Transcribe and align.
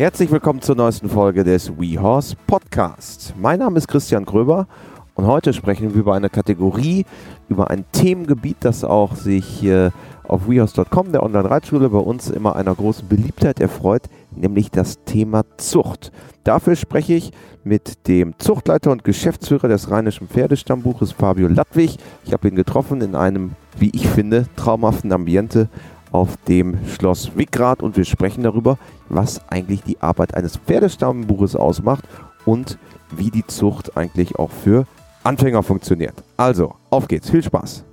Herzlich 0.00 0.30
willkommen 0.30 0.62
zur 0.62 0.76
neuesten 0.76 1.10
Folge 1.10 1.44
des 1.44 1.78
WeHorse 1.78 2.34
Podcast. 2.46 3.34
Mein 3.38 3.58
Name 3.58 3.76
ist 3.76 3.86
Christian 3.86 4.24
Gröber 4.24 4.66
und 5.14 5.26
heute 5.26 5.52
sprechen 5.52 5.92
wir 5.92 6.00
über 6.00 6.14
eine 6.14 6.30
Kategorie, 6.30 7.04
über 7.50 7.68
ein 7.68 7.84
Themengebiet, 7.92 8.56
das 8.60 8.82
auch 8.82 9.14
sich 9.14 9.62
äh, 9.62 9.90
auf 10.22 10.48
WeHorse.com, 10.48 11.12
der 11.12 11.22
Online-Reitschule, 11.22 11.90
bei 11.90 11.98
uns 11.98 12.30
immer 12.30 12.56
einer 12.56 12.74
großen 12.74 13.08
Beliebtheit 13.08 13.60
erfreut, 13.60 14.04
nämlich 14.34 14.70
das 14.70 15.04
Thema 15.04 15.42
Zucht. 15.58 16.12
Dafür 16.44 16.76
spreche 16.76 17.12
ich 17.12 17.32
mit 17.62 18.08
dem 18.08 18.38
Zuchtleiter 18.38 18.92
und 18.92 19.04
Geschäftsführer 19.04 19.68
des 19.68 19.90
Rheinischen 19.90 20.28
Pferdestammbuches, 20.28 21.12
Fabio 21.12 21.46
Lattwig. 21.46 21.98
Ich 22.24 22.32
habe 22.32 22.48
ihn 22.48 22.54
getroffen 22.54 23.02
in 23.02 23.14
einem, 23.14 23.50
wie 23.76 23.90
ich 23.90 24.08
finde, 24.08 24.46
traumhaften 24.56 25.12
Ambiente 25.12 25.68
auf 26.12 26.36
dem 26.48 26.78
Schloss 26.86 27.36
Wickrad 27.36 27.82
und 27.82 27.96
wir 27.96 28.04
sprechen 28.04 28.42
darüber, 28.42 28.78
was 29.08 29.40
eigentlich 29.48 29.82
die 29.82 30.00
Arbeit 30.00 30.34
eines 30.34 30.56
Pferdestammbuches 30.56 31.56
ausmacht 31.56 32.04
und 32.44 32.78
wie 33.10 33.30
die 33.30 33.46
Zucht 33.46 33.96
eigentlich 33.96 34.36
auch 34.36 34.50
für 34.50 34.86
Anfänger 35.22 35.62
funktioniert. 35.62 36.14
Also, 36.36 36.74
auf 36.90 37.08
geht's, 37.08 37.30
viel 37.30 37.42
Spaß! 37.42 37.84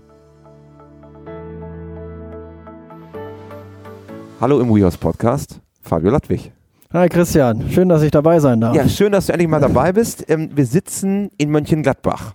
Hallo 4.39 4.59
im 4.59 4.73
WeHorse 4.73 4.97
Podcast, 4.97 5.59
Fabio 5.81 6.11
Lattwig. 6.11 6.52
Hi 6.94 7.09
Christian, 7.09 7.70
schön, 7.70 7.89
dass 7.89 8.02
ich 8.02 8.11
dabei 8.11 8.39
sein 8.39 8.61
darf. 8.61 8.75
Ja, 8.75 8.88
schön, 8.88 9.11
dass 9.11 9.25
du 9.25 9.34
endlich 9.34 9.49
mal 9.49 9.59
dabei 9.59 9.91
bist. 9.91 10.23
Ähm, 10.30 10.52
wir 10.55 10.66
sitzen 10.66 11.30
in 11.38 11.49
Mönchengladbach 11.49 12.34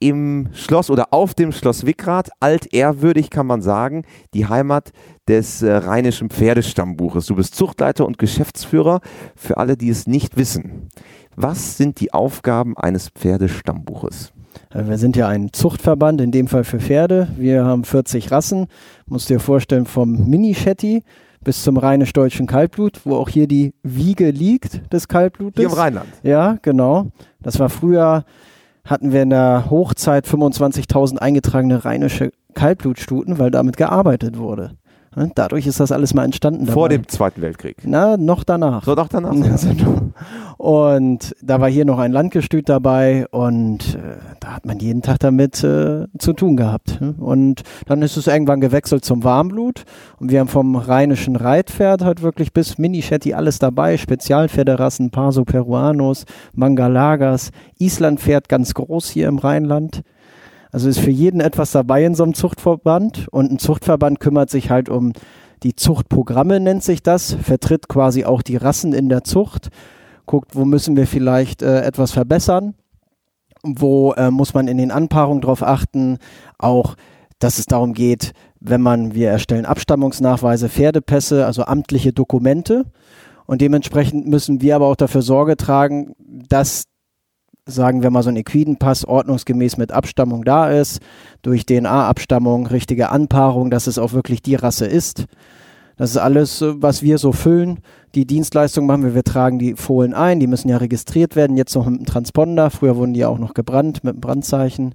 im 0.00 0.48
Schloss 0.52 0.90
oder 0.90 1.12
auf 1.12 1.34
dem 1.34 1.52
Schloss 1.52 1.86
Wickrad, 1.86 2.30
altehrwürdig 2.40 3.30
kann 3.30 3.46
man 3.46 3.62
sagen, 3.62 4.04
die 4.34 4.46
Heimat 4.46 4.92
des 5.28 5.62
äh, 5.62 5.72
rheinischen 5.72 6.30
Pferdestammbuches. 6.30 7.26
Du 7.26 7.36
bist 7.36 7.54
Zuchtleiter 7.54 8.06
und 8.06 8.18
Geschäftsführer 8.18 9.00
für 9.34 9.56
alle, 9.56 9.76
die 9.76 9.88
es 9.88 10.06
nicht 10.06 10.36
wissen. 10.36 10.88
Was 11.34 11.76
sind 11.76 12.00
die 12.00 12.12
Aufgaben 12.12 12.76
eines 12.76 13.08
Pferdestammbuches? 13.08 14.32
Äh, 14.70 14.86
wir 14.86 14.98
sind 14.98 15.16
ja 15.16 15.28
ein 15.28 15.52
Zuchtverband, 15.52 16.20
in 16.20 16.30
dem 16.30 16.48
Fall 16.48 16.64
für 16.64 16.80
Pferde. 16.80 17.28
Wir 17.36 17.64
haben 17.64 17.84
40 17.84 18.30
Rassen. 18.30 18.66
Musst 19.06 19.30
dir 19.30 19.40
vorstellen, 19.40 19.86
vom 19.86 20.28
Mini-Shetty 20.28 21.02
bis 21.42 21.62
zum 21.62 21.76
rheinisch-deutschen 21.76 22.46
Kaltblut, 22.46 23.00
wo 23.04 23.14
auch 23.16 23.28
hier 23.28 23.46
die 23.46 23.72
Wiege 23.82 24.30
liegt 24.30 24.92
des 24.92 25.06
Kaltblutes. 25.08 25.60
Hier 25.60 25.70
im 25.70 25.78
Rheinland. 25.78 26.08
Ja, 26.22 26.58
genau. 26.60 27.12
Das 27.40 27.58
war 27.60 27.68
früher 27.68 28.24
hatten 28.86 29.12
wir 29.12 29.22
in 29.22 29.30
der 29.30 29.68
Hochzeit 29.68 30.26
25.000 30.26 31.18
eingetragene 31.18 31.84
rheinische 31.84 32.32
Kaltblutstuten, 32.54 33.38
weil 33.38 33.50
damit 33.50 33.76
gearbeitet 33.76 34.38
wurde. 34.38 34.72
Dadurch 35.34 35.66
ist 35.66 35.80
das 35.80 35.92
alles 35.92 36.12
mal 36.12 36.24
entstanden. 36.24 36.66
Vor 36.66 36.90
dem 36.90 37.08
Zweiten 37.08 37.40
Weltkrieg? 37.40 37.78
Na, 37.84 38.18
noch 38.18 38.44
danach. 38.44 38.84
So, 38.84 38.94
noch 38.94 39.08
danach. 39.08 39.32
und 40.58 41.34
da 41.42 41.60
war 41.60 41.70
hier 41.70 41.86
noch 41.86 41.98
ein 41.98 42.12
Landgestüt 42.12 42.68
dabei 42.68 43.26
und 43.30 43.94
äh, 43.94 44.18
da 44.40 44.56
hat 44.56 44.66
man 44.66 44.78
jeden 44.78 45.00
Tag 45.00 45.18
damit 45.20 45.64
äh, 45.64 46.06
zu 46.18 46.32
tun 46.34 46.56
gehabt. 46.56 47.00
Und 47.18 47.62
dann 47.86 48.02
ist 48.02 48.18
es 48.18 48.26
irgendwann 48.26 48.60
gewechselt 48.60 49.06
zum 49.06 49.24
Warmblut 49.24 49.84
und 50.20 50.30
wir 50.30 50.40
haben 50.40 50.48
vom 50.48 50.76
rheinischen 50.76 51.36
Reitpferd 51.36 52.04
halt 52.04 52.20
wirklich 52.20 52.52
bis 52.52 52.76
Mini-Shetty 52.76 53.32
alles 53.32 53.58
dabei, 53.58 53.96
Spezialpferderassen, 53.96 55.10
Paso 55.10 55.44
Peruanos, 55.44 56.26
Mangalagas, 56.52 57.52
Islandpferd 57.78 58.50
ganz 58.50 58.74
groß 58.74 59.08
hier 59.08 59.28
im 59.28 59.38
Rheinland. 59.38 60.02
Also 60.76 60.90
ist 60.90 61.00
für 61.00 61.10
jeden 61.10 61.40
etwas 61.40 61.70
dabei 61.72 62.04
in 62.04 62.14
so 62.14 62.22
einem 62.22 62.34
Zuchtverband 62.34 63.28
und 63.28 63.50
ein 63.50 63.58
Zuchtverband 63.58 64.20
kümmert 64.20 64.50
sich 64.50 64.68
halt 64.68 64.90
um 64.90 65.14
die 65.62 65.74
Zuchtprogramme, 65.74 66.60
nennt 66.60 66.82
sich 66.82 67.02
das, 67.02 67.32
vertritt 67.32 67.88
quasi 67.88 68.26
auch 68.26 68.42
die 68.42 68.56
Rassen 68.56 68.92
in 68.92 69.08
der 69.08 69.24
Zucht, 69.24 69.70
guckt, 70.26 70.54
wo 70.54 70.66
müssen 70.66 70.94
wir 70.94 71.06
vielleicht 71.06 71.62
äh, 71.62 71.80
etwas 71.80 72.12
verbessern, 72.12 72.74
wo 73.62 74.12
äh, 74.18 74.30
muss 74.30 74.52
man 74.52 74.68
in 74.68 74.76
den 74.76 74.90
Anpaarungen 74.90 75.40
darauf 75.40 75.62
achten, 75.62 76.18
auch 76.58 76.96
dass 77.38 77.58
es 77.58 77.64
darum 77.64 77.94
geht, 77.94 78.32
wenn 78.60 78.82
man, 78.82 79.14
wir 79.14 79.30
erstellen 79.30 79.64
Abstammungsnachweise, 79.64 80.68
Pferdepässe, 80.68 81.46
also 81.46 81.64
amtliche 81.64 82.12
Dokumente. 82.12 82.84
Und 83.46 83.62
dementsprechend 83.62 84.26
müssen 84.26 84.60
wir 84.60 84.76
aber 84.76 84.88
auch 84.88 84.96
dafür 84.96 85.22
Sorge 85.22 85.56
tragen, 85.56 86.12
dass 86.18 86.84
sagen 87.66 88.02
wir 88.02 88.10
mal, 88.10 88.22
so 88.22 88.30
ein 88.30 88.36
Equidenpass 88.36 89.04
ordnungsgemäß 89.04 89.76
mit 89.76 89.92
Abstammung 89.92 90.44
da 90.44 90.70
ist, 90.70 91.00
durch 91.42 91.66
DNA-Abstammung, 91.66 92.66
richtige 92.68 93.10
Anpaarung, 93.10 93.70
dass 93.70 93.88
es 93.88 93.98
auch 93.98 94.12
wirklich 94.12 94.40
die 94.40 94.54
Rasse 94.54 94.86
ist. 94.86 95.26
Das 95.96 96.10
ist 96.10 96.18
alles, 96.18 96.62
äh, 96.62 96.80
was 96.80 97.02
wir 97.02 97.18
so 97.18 97.32
füllen. 97.32 97.80
Die 98.14 98.26
Dienstleistung 98.26 98.86
machen 98.86 99.02
wir, 99.02 99.14
wir 99.14 99.24
tragen 99.24 99.58
die 99.58 99.74
Fohlen 99.74 100.14
ein, 100.14 100.40
die 100.40 100.46
müssen 100.46 100.68
ja 100.68 100.76
registriert 100.76 101.36
werden, 101.36 101.56
jetzt 101.56 101.74
noch 101.74 101.86
mit 101.86 102.00
dem 102.00 102.06
Transponder. 102.06 102.70
Früher 102.70 102.96
wurden 102.96 103.14
die 103.14 103.24
auch 103.24 103.38
noch 103.38 103.54
gebrannt 103.54 104.04
mit 104.04 104.14
dem 104.14 104.20
Brandzeichen. 104.20 104.94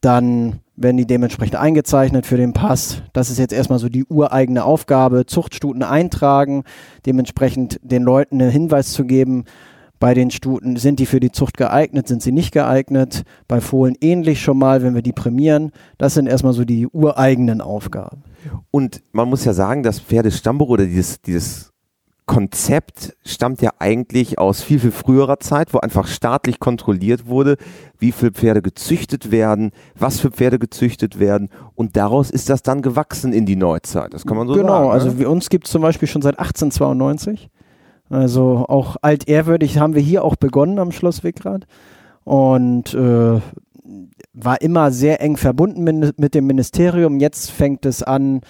Dann 0.00 0.60
werden 0.74 0.96
die 0.96 1.06
dementsprechend 1.06 1.56
eingezeichnet 1.56 2.26
für 2.26 2.36
den 2.36 2.52
Pass. 2.52 3.02
Das 3.12 3.30
ist 3.30 3.38
jetzt 3.38 3.52
erstmal 3.52 3.78
so 3.78 3.88
die 3.88 4.04
ureigene 4.04 4.64
Aufgabe. 4.64 5.26
Zuchtstuten 5.26 5.82
eintragen, 5.82 6.64
dementsprechend 7.06 7.78
den 7.82 8.02
Leuten 8.02 8.40
einen 8.40 8.50
Hinweis 8.50 8.92
zu 8.92 9.04
geben, 9.04 9.44
bei 9.98 10.14
den 10.14 10.30
Stuten, 10.30 10.76
sind 10.76 11.00
die 11.00 11.06
für 11.06 11.20
die 11.20 11.32
Zucht 11.32 11.56
geeignet, 11.56 12.08
sind 12.08 12.22
sie 12.22 12.32
nicht 12.32 12.52
geeignet? 12.52 13.22
Bei 13.48 13.60
Fohlen 13.60 13.96
ähnlich 14.00 14.40
schon 14.40 14.58
mal, 14.58 14.82
wenn 14.82 14.94
wir 14.94 15.02
die 15.02 15.12
prämieren. 15.12 15.72
Das 15.98 16.14
sind 16.14 16.26
erstmal 16.26 16.52
so 16.52 16.64
die 16.64 16.86
ureigenen 16.86 17.60
Aufgaben. 17.60 18.22
Und 18.70 19.02
man 19.12 19.28
muss 19.28 19.44
ja 19.44 19.52
sagen, 19.52 19.82
das 19.82 20.00
Pferdestammbuch 20.00 20.68
oder 20.68 20.84
dieses, 20.84 21.20
dieses 21.22 21.72
Konzept 22.26 23.16
stammt 23.24 23.62
ja 23.62 23.70
eigentlich 23.78 24.38
aus 24.38 24.60
viel, 24.60 24.80
viel 24.80 24.90
früherer 24.90 25.38
Zeit, 25.38 25.72
wo 25.72 25.78
einfach 25.78 26.08
staatlich 26.08 26.58
kontrolliert 26.58 27.26
wurde, 27.26 27.56
wie 27.98 28.10
viele 28.10 28.32
Pferde 28.32 28.62
gezüchtet 28.62 29.30
werden, 29.30 29.70
was 29.96 30.18
für 30.18 30.32
Pferde 30.32 30.58
gezüchtet 30.58 31.20
werden. 31.20 31.50
Und 31.76 31.96
daraus 31.96 32.30
ist 32.30 32.50
das 32.50 32.62
dann 32.62 32.82
gewachsen 32.82 33.32
in 33.32 33.46
die 33.46 33.54
Neuzeit. 33.54 34.12
Das 34.12 34.26
kann 34.26 34.36
man 34.36 34.48
so 34.48 34.54
genau, 34.54 34.68
sagen. 34.68 34.82
Genau, 34.82 34.92
also 34.92 35.18
wie 35.20 35.24
uns 35.24 35.48
gibt 35.48 35.66
es 35.66 35.72
zum 35.72 35.82
Beispiel 35.82 36.08
schon 36.08 36.20
seit 36.20 36.38
1892. 36.38 37.48
Also 38.08 38.64
auch 38.68 38.96
altehrwürdig 39.02 39.78
haben 39.78 39.94
wir 39.94 40.02
hier 40.02 40.24
auch 40.24 40.36
begonnen 40.36 40.78
am 40.78 40.92
Schloss 40.92 41.24
Wickrad 41.24 41.66
und 42.24 42.94
äh, 42.94 43.40
war 44.32 44.60
immer 44.60 44.90
sehr 44.90 45.20
eng 45.20 45.36
verbunden 45.36 45.82
mit, 45.82 46.18
mit 46.18 46.34
dem 46.34 46.46
Ministerium. 46.46 47.20
Jetzt 47.20 47.50
fängt 47.50 47.86
es 47.86 48.02
an, 48.02 48.42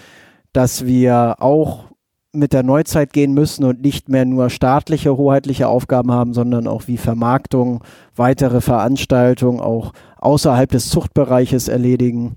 dass 0.53 0.87
wir 0.87 1.37
auch 1.41 1.85
mit 2.33 2.53
der 2.53 2.63
Neuzeit 2.63 3.13
gehen 3.13 3.35
müssen 3.35 3.65
und 3.65 3.83
nicht 3.83 4.09
mehr 4.09 4.25
nur 4.25 4.51
staatliche, 4.51 5.17
hoheitliche 5.17 5.69
Aufgaben 5.69 6.13
haben, 6.13 6.35
sondern 6.35 6.67
auch 6.67 6.87
wie 6.87 6.99
Vermarktung, 6.99 7.83
weitere 8.15 8.61
Veranstaltungen 8.61 9.61
auch 9.61 9.93
außerhalb 10.19 10.71
des 10.71 10.89
Zuchtbereiches 10.89 11.69
erledigen. 11.69 12.37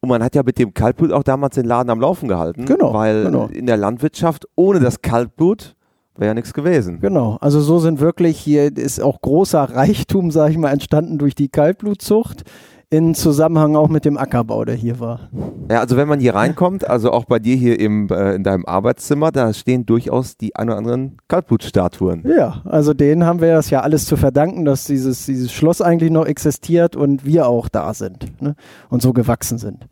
Und 0.00 0.08
man 0.08 0.22
hat 0.22 0.34
ja 0.34 0.42
mit 0.42 0.58
dem 0.58 0.72
Kaltblut 0.72 1.12
auch 1.12 1.22
damals 1.24 1.56
den 1.56 1.66
Laden 1.66 1.90
am 1.90 2.00
Laufen 2.00 2.28
gehalten. 2.28 2.64
Genau. 2.64 2.94
Weil 2.94 3.24
genau. 3.24 3.46
in 3.46 3.66
der 3.66 3.76
Landwirtschaft 3.76 4.46
ohne 4.54 4.78
das 4.78 5.02
Kaltblut 5.02 5.75
Wäre 6.16 6.28
ja 6.28 6.34
nichts 6.34 6.54
gewesen. 6.54 7.00
Genau, 7.00 7.36
also 7.40 7.60
so 7.60 7.78
sind 7.78 8.00
wirklich, 8.00 8.38
hier 8.38 8.76
ist 8.76 9.02
auch 9.02 9.20
großer 9.20 9.62
Reichtum, 9.74 10.30
sage 10.30 10.52
ich 10.52 10.58
mal, 10.58 10.70
entstanden 10.70 11.18
durch 11.18 11.34
die 11.34 11.48
Kaltblutzucht 11.48 12.44
in 12.88 13.14
Zusammenhang 13.14 13.74
auch 13.74 13.88
mit 13.88 14.04
dem 14.04 14.16
Ackerbau, 14.16 14.64
der 14.64 14.76
hier 14.76 15.00
war. 15.00 15.28
Ja, 15.68 15.80
also 15.80 15.96
wenn 15.96 16.06
man 16.06 16.20
hier 16.20 16.36
reinkommt, 16.36 16.88
also 16.88 17.10
auch 17.10 17.24
bei 17.24 17.40
dir 17.40 17.56
hier 17.56 17.80
im, 17.80 18.08
äh, 18.10 18.34
in 18.34 18.44
deinem 18.44 18.64
Arbeitszimmer, 18.64 19.32
da 19.32 19.52
stehen 19.52 19.86
durchaus 19.86 20.36
die 20.36 20.54
ein 20.54 20.68
oder 20.68 20.78
anderen 20.78 21.16
Kaltblutstatuen. 21.26 22.24
Ja, 22.26 22.62
also 22.64 22.94
denen 22.94 23.24
haben 23.24 23.40
wir 23.40 23.52
das 23.54 23.70
ja 23.70 23.80
alles 23.80 24.04
zu 24.04 24.16
verdanken, 24.16 24.64
dass 24.64 24.84
dieses, 24.84 25.26
dieses 25.26 25.52
Schloss 25.52 25.80
eigentlich 25.80 26.12
noch 26.12 26.26
existiert 26.26 26.94
und 26.94 27.24
wir 27.24 27.48
auch 27.48 27.68
da 27.68 27.92
sind 27.92 28.40
ne? 28.40 28.54
und 28.88 29.02
so 29.02 29.12
gewachsen 29.12 29.58
sind. 29.58 29.88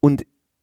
Und 0.00 0.22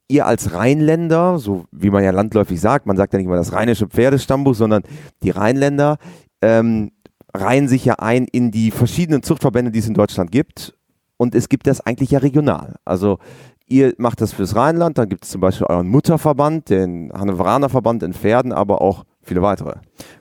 ihr 0.10 0.26
als 0.26 0.54
Rheinländer, 0.54 1.38
so 1.40 1.66
wie 1.72 1.92
man 1.92 2.04
ja 2.04 2.12
landläufig 2.12 2.60
sagt, 2.60 2.86
man 2.86 2.98
sagt 2.98 3.14
ja 3.14 3.20
nicht 3.20 3.28
immer 3.28 3.36
das 3.36 3.54
rheinische 3.54 3.88
Pferdestammbuch, 3.88 4.56
sondern 4.56 4.84
die 5.24 5.30
Rheinländer 5.30 5.98
ähm, 6.42 6.92
reihen 7.34 7.68
sich 7.68 7.86
ja 7.86 7.96
ein 8.00 8.26
in 8.26 8.52
die 8.52 8.72
verschiedenen 8.72 9.24
Zuchtverbände, 9.24 9.72
die 9.72 9.80
es 9.80 9.88
in 9.88 9.94
Deutschland 9.94 10.32
gibt. 10.32 10.74
Und 11.18 11.36
es 11.36 11.50
gibt 11.50 11.68
das 11.68 11.82
eigentlich 11.82 12.12
ja 12.12 12.20
regional. 12.20 12.76
Also 12.86 13.20
ihr 13.68 13.94
macht 13.98 14.22
das 14.22 14.34
fürs 14.34 14.56
Rheinland, 14.56 14.98
dann 14.98 15.10
gibt 15.10 15.26
es 15.26 15.32
zum 15.32 15.42
Beispiel 15.42 15.68
euren 15.68 15.88
Mutterverband, 15.88 16.70
den 16.70 17.12
Hannoveraner 17.14 17.70
Verband 17.70 18.02
in 18.04 18.14
Pferden, 18.14 18.52
aber 18.52 18.82
auch 18.82 19.04
viele 19.22 19.42
weitere. 19.42 19.76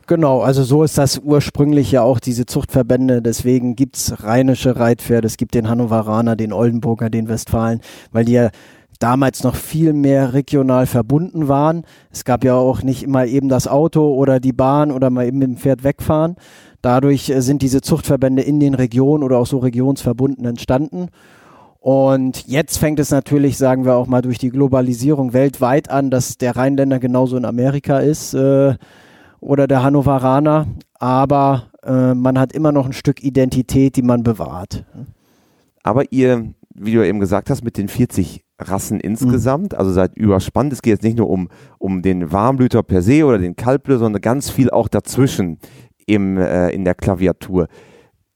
Genau, 0.07 0.43
also 0.43 0.63
so 0.65 0.83
ist 0.83 0.99
das 0.99 1.19
ursprünglich 1.19 1.93
ja 1.93 2.03
auch 2.03 2.21
diese 2.21 2.45
Zuchtverbände. 2.45 3.23
Deswegen 3.23 3.75
gibt 3.75 3.97
es 3.97 4.23
rheinische 4.23 4.77
Reitpferde, 4.77 5.27
es 5.27 5.37
gibt 5.37 5.55
den 5.55 5.69
Hannoveraner, 5.69 6.37
den 6.37 6.53
Oldenburger, 6.53 7.09
den 7.09 7.29
Westfalen, 7.29 7.81
weil 8.13 8.27
die 8.27 8.33
ja 8.33 8.51
damals 8.99 9.45
noch 9.45 9.55
viel 9.55 9.93
mehr 9.93 10.33
regional 10.33 10.87
verbunden 10.87 11.49
waren. 11.49 11.85
Es 12.11 12.25
gab 12.25 12.45
ja 12.45 12.55
auch 12.55 12.83
nicht 12.83 13.03
immer 13.03 13.27
eben 13.27 13.49
das 13.49 13.69
Auto 13.69 14.15
oder 14.15 14.41
die 14.41 14.53
Bahn 14.53 14.91
oder 14.91 15.11
mal 15.11 15.27
eben 15.27 15.39
mit 15.39 15.49
dem 15.49 15.57
Pferd 15.57 15.85
wegfahren. 15.85 16.37
Dadurch 16.83 17.31
äh, 17.31 17.41
sind 17.41 17.63
diese 17.63 17.81
Zuchtverbände 17.81 18.43
in 18.43 18.61
den 18.61 18.75
Regionen 18.75 19.23
oder 19.23 19.39
auch 19.39 19.47
so 19.47 19.59
regionsverbunden 19.59 20.45
entstanden. 20.45 21.09
Und 21.81 22.47
jetzt 22.47 22.79
fängt 22.79 22.99
es 22.99 23.11
natürlich, 23.11 23.57
sagen 23.57 23.85
wir 23.85 23.95
auch 23.95 24.09
mal, 24.09 24.21
durch 24.21 24.39
die 24.39 24.51
Globalisierung 24.51 25.33
weltweit 25.33 25.91
an, 25.91 26.11
dass 26.11 26.37
der 26.37 26.57
Rheinländer 26.57 26.99
genauso 26.99 27.37
in 27.37 27.45
Amerika 27.45 27.99
ist. 27.99 28.35
Äh, 28.35 28.75
oder 29.41 29.67
der 29.67 29.83
Hannoveraner, 29.83 30.67
aber 30.95 31.71
äh, 31.85 32.15
man 32.15 32.39
hat 32.39 32.53
immer 32.53 32.73
noch 32.73 32.87
ein 32.87 32.93
Stück 32.93 33.23
Identität, 33.23 33.97
die 33.97 34.03
man 34.03 34.23
bewahrt. 34.23 34.85
Aber 35.83 36.11
ihr, 36.13 36.55
wie 36.75 36.93
du 36.93 37.07
eben 37.07 37.21
gesagt 37.21 37.51
hast, 37.51 37.63
mit 37.63 37.77
den 37.77 37.89
40 37.89 38.45
Rassen 38.59 39.01
insgesamt, 39.01 39.73
mhm. 39.73 39.79
also 39.79 39.93
seid 39.93 40.17
überspannt. 40.17 40.73
Es 40.73 40.83
geht 40.83 40.95
jetzt 40.95 41.05
nicht 41.05 41.19
nur 41.19 41.31
um, 41.31 41.49
um 41.79 42.03
den 42.03 42.33
Warmblüter 42.33 42.83
per 42.83 43.03
se 43.03 43.25
oder 43.25 43.39
den 43.39 43.57
Kaltblüter, 43.57 44.01
sondern 44.01 44.21
ganz 44.21 44.51
viel 44.51 44.71
auch 44.71 44.89
dazwischen 44.89 45.59
im, 46.07 46.37
äh, 46.39 46.71
in 46.71 46.85
der 46.85 46.95
Klaviatur. 46.95 47.69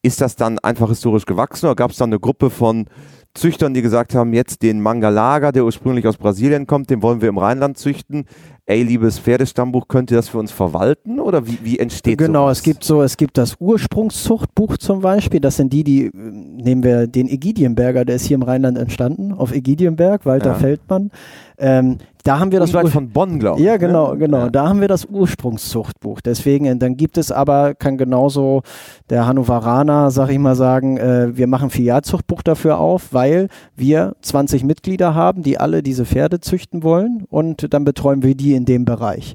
Ist 0.02 0.20
das 0.20 0.36
dann 0.36 0.58
einfach 0.58 0.88
historisch 0.88 1.26
gewachsen 1.26 1.66
oder 1.66 1.76
gab 1.76 1.92
es 1.92 1.96
dann 1.96 2.10
eine 2.10 2.20
Gruppe 2.20 2.50
von 2.50 2.86
Züchtern, 3.34 3.72
die 3.72 3.82
gesagt 3.82 4.14
haben, 4.14 4.34
jetzt 4.34 4.62
den 4.62 4.80
Mangalaga, 4.80 5.52
der 5.52 5.64
ursprünglich 5.64 6.06
aus 6.06 6.18
Brasilien 6.18 6.66
kommt, 6.66 6.90
den 6.90 7.02
wollen 7.02 7.22
wir 7.22 7.30
im 7.30 7.38
Rheinland 7.38 7.78
züchten. 7.78 8.26
Ey, 8.64 8.84
liebes 8.84 9.18
Pferdestammbuch, 9.18 9.88
könnt 9.88 10.12
ihr 10.12 10.16
das 10.16 10.28
für 10.28 10.38
uns 10.38 10.52
verwalten 10.52 11.18
oder 11.18 11.48
wie, 11.48 11.58
wie 11.64 11.78
entsteht 11.80 12.20
das? 12.20 12.26
Genau, 12.26 12.44
sowas? 12.44 12.58
es 12.58 12.62
gibt 12.62 12.84
so, 12.84 13.02
es 13.02 13.16
gibt 13.16 13.36
das 13.36 13.56
Ursprungszuchtbuch 13.58 14.76
zum 14.76 15.00
Beispiel. 15.00 15.40
Das 15.40 15.56
sind 15.56 15.72
die, 15.72 15.82
die, 15.82 16.10
nehmen 16.12 16.84
wir 16.84 17.08
den 17.08 17.28
Egidienberger, 17.28 18.04
der 18.04 18.16
ist 18.16 18.26
hier 18.26 18.36
im 18.36 18.42
Rheinland 18.42 18.78
entstanden, 18.78 19.32
auf 19.32 19.52
Egidienberg, 19.52 20.26
Walter 20.26 20.50
ja. 20.50 20.54
Feldmann. 20.54 21.10
Ähm, 21.58 21.98
da 22.24 22.38
haben 22.38 22.52
wir 22.52 22.60
das 22.60 22.72
Ur 22.72 22.88
von 22.88 23.10
Bonn, 23.10 23.38
glaube 23.38 23.60
ich. 23.60 23.66
Ja, 23.66 23.76
genau, 23.76 24.12
ne? 24.12 24.18
genau. 24.18 24.38
Ja. 24.38 24.50
Da 24.50 24.68
haben 24.68 24.80
wir 24.80 24.88
das 24.88 25.06
Ursprungszuchtbuch. 25.06 26.20
Deswegen, 26.20 26.66
äh, 26.66 26.76
dann 26.76 26.96
gibt 26.96 27.18
es 27.18 27.32
aber, 27.32 27.74
kann 27.74 27.98
genauso 27.98 28.62
der 29.10 29.26
Hannoveraner, 29.26 30.10
sag 30.10 30.30
ich 30.30 30.38
mal 30.38 30.54
sagen, 30.54 30.98
äh, 30.98 31.36
wir 31.36 31.46
machen 31.46 31.70
Filialzuchtbuch 31.70 32.42
dafür 32.42 32.78
auf, 32.78 33.12
weil 33.12 33.48
wir 33.76 34.14
20 34.22 34.64
Mitglieder 34.64 35.14
haben, 35.14 35.42
die 35.42 35.58
alle 35.58 35.82
diese 35.82 36.04
Pferde 36.04 36.40
züchten 36.40 36.82
wollen 36.82 37.24
und 37.28 37.72
dann 37.74 37.84
betreuen 37.84 38.22
wir 38.22 38.34
die 38.34 38.54
in 38.54 38.64
dem 38.64 38.84
Bereich. 38.84 39.34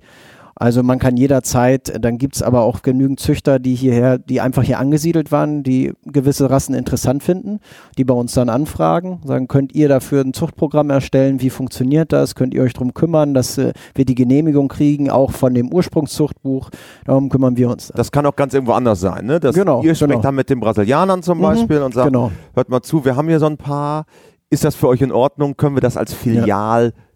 Also 0.59 0.81
man 0.81 0.97
kann 0.97 1.17
jederzeit, 1.17 2.03
dann 2.03 2.17
gibt 2.17 2.35
es 2.35 2.41
aber 2.41 2.61
auch 2.61 2.81
genügend 2.81 3.19
Züchter, 3.19 3.59
die 3.59 3.75
hierher, 3.75 4.17
die 4.17 4.41
einfach 4.41 4.63
hier 4.63 4.79
angesiedelt 4.79 5.31
waren, 5.31 5.61
die 5.61 5.93
gewisse 6.05 6.49
Rassen 6.49 6.73
interessant 6.73 7.21
finden, 7.21 7.59
die 7.97 8.03
bei 8.03 8.13
uns 8.13 8.33
dann 8.33 8.49
anfragen, 8.49 9.21
sagen, 9.23 9.47
könnt 9.47 9.75
ihr 9.75 9.87
dafür 9.87 10.21
ein 10.21 10.33
Zuchtprogramm 10.33 10.89
erstellen, 10.89 11.41
wie 11.41 11.51
funktioniert 11.51 12.11
das, 12.11 12.33
könnt 12.33 12.55
ihr 12.55 12.63
euch 12.63 12.73
darum 12.73 12.95
kümmern, 12.95 13.35
dass 13.35 13.57
äh, 13.59 13.73
wir 13.93 14.05
die 14.05 14.15
Genehmigung 14.15 14.67
kriegen, 14.67 15.11
auch 15.11 15.31
von 15.31 15.53
dem 15.53 15.71
Ursprungszuchtbuch, 15.71 16.71
darum 17.05 17.29
kümmern 17.29 17.55
wir 17.55 17.69
uns. 17.69 17.93
Das 17.95 18.11
kann 18.11 18.25
auch 18.25 18.35
ganz 18.35 18.53
irgendwo 18.55 18.73
anders 18.73 18.99
sein, 18.99 19.25
ne? 19.25 19.39
Dass 19.39 19.55
genau, 19.55 19.83
ihr 19.83 19.93
sprecht 19.93 20.09
genau. 20.09 20.21
dann 20.21 20.35
mit 20.35 20.49
den 20.49 20.59
Brasilianern 20.59 21.21
zum 21.21 21.37
mhm, 21.37 21.43
Beispiel 21.43 21.81
und 21.83 21.93
sagt, 21.93 22.07
genau. 22.07 22.31
hört 22.55 22.69
mal 22.69 22.81
zu, 22.81 23.05
wir 23.05 23.15
haben 23.15 23.27
hier 23.27 23.39
so 23.39 23.45
ein 23.45 23.57
paar, 23.57 24.05
ist 24.49 24.63
das 24.63 24.75
für 24.75 24.87
euch 24.87 25.01
in 25.01 25.11
Ordnung, 25.11 25.55
können 25.55 25.75
wir 25.75 25.81
das 25.81 25.97
als 25.97 26.13
Filial 26.13 26.93
ja 26.95 27.06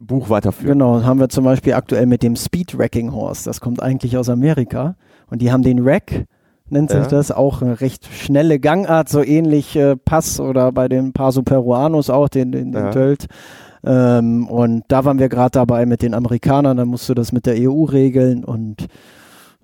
Buch 0.00 0.30
weiterführen. 0.30 0.78
Genau, 0.78 1.02
haben 1.02 1.20
wir 1.20 1.28
zum 1.28 1.44
Beispiel 1.44 1.74
aktuell 1.74 2.06
mit 2.06 2.22
dem 2.22 2.36
Speed 2.36 2.76
Wrecking 2.76 3.12
Horse. 3.12 3.44
Das 3.44 3.60
kommt 3.60 3.82
eigentlich 3.82 4.16
aus 4.16 4.28
Amerika. 4.28 4.96
Und 5.28 5.42
die 5.42 5.50
haben 5.50 5.62
den 5.62 5.80
Rack, 5.80 6.26
nennt 6.68 6.90
sich 6.90 7.00
ja. 7.00 7.08
das, 7.08 7.32
auch 7.32 7.62
eine 7.62 7.80
recht 7.80 8.06
schnelle 8.06 8.60
Gangart, 8.60 9.08
so 9.08 9.22
ähnlich 9.22 9.76
äh, 9.76 9.96
Pass 9.96 10.40
oder 10.40 10.72
bei 10.72 10.88
den 10.88 11.12
Paso 11.12 11.42
Peruanos 11.42 12.10
auch, 12.10 12.28
den, 12.28 12.52
den, 12.52 12.72
den 12.72 12.84
ja. 12.84 12.90
Tölt. 12.90 13.26
Ähm, 13.84 14.48
und 14.48 14.84
da 14.88 15.04
waren 15.04 15.18
wir 15.18 15.28
gerade 15.28 15.52
dabei 15.52 15.86
mit 15.86 16.02
den 16.02 16.14
Amerikanern, 16.14 16.76
dann 16.76 16.88
musst 16.88 17.08
du 17.08 17.14
das 17.14 17.32
mit 17.32 17.46
der 17.46 17.56
EU 17.58 17.84
regeln 17.84 18.44
und 18.44 18.88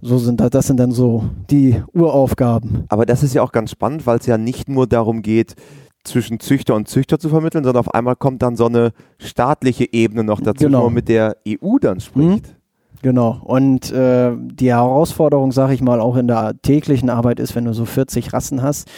so 0.01 0.19
sind 0.19 0.41
das, 0.41 0.51
das 0.51 0.67
sind 0.67 0.79
dann 0.79 0.91
so 0.91 1.25
die 1.51 1.81
Uraufgaben. 1.93 2.85
Aber 2.89 3.07
das 3.07 3.23
ist 3.23 3.35
ja 3.35 3.43
auch 3.43 3.53
ganz 3.53 3.71
spannend, 3.71 4.07
weil 4.07 4.19
es 4.19 4.27
ja 4.27 4.37
nicht 4.37 4.69
nur 4.69 4.87
darum 4.87 5.23
geht, 5.23 5.55
zwischen 6.05 6.41
Züchter 6.41 6.75
und 6.75 6.89
Züchter 6.89 7.19
zu 7.19 7.29
vermitteln, 7.29 7.65
sondern 7.65 7.81
auf 7.81 7.95
einmal 7.95 8.17
kommt 8.17 8.43
dann 8.43 8.57
so 8.57 8.67
eine 8.67 8.93
staatliche 9.19 9.93
Ebene 9.93 10.25
noch 10.25 10.41
dazu, 10.41 10.65
genau. 10.65 10.81
wo 10.81 10.85
man 10.85 10.95
mit 10.95 11.09
der 11.09 11.37
EU 11.47 11.79
dann 11.81 12.01
spricht. 12.01 12.49
Mhm. 12.49 12.63
Genau. 13.03 13.41
Und 13.43 13.93
äh, 13.93 14.33
die 14.37 14.71
Herausforderung, 14.71 15.51
sage 15.53 15.75
ich 15.75 15.83
mal, 15.83 16.01
auch 16.01 16.17
in 16.17 16.29
der 16.29 16.55
täglichen 16.63 17.11
Arbeit 17.11 17.41
ist, 17.41 17.55
wenn 17.57 17.65
du 17.65 17.75
so 17.75 17.85
40 17.85 18.33
Rassen 18.33 18.63
hast, 18.63 18.89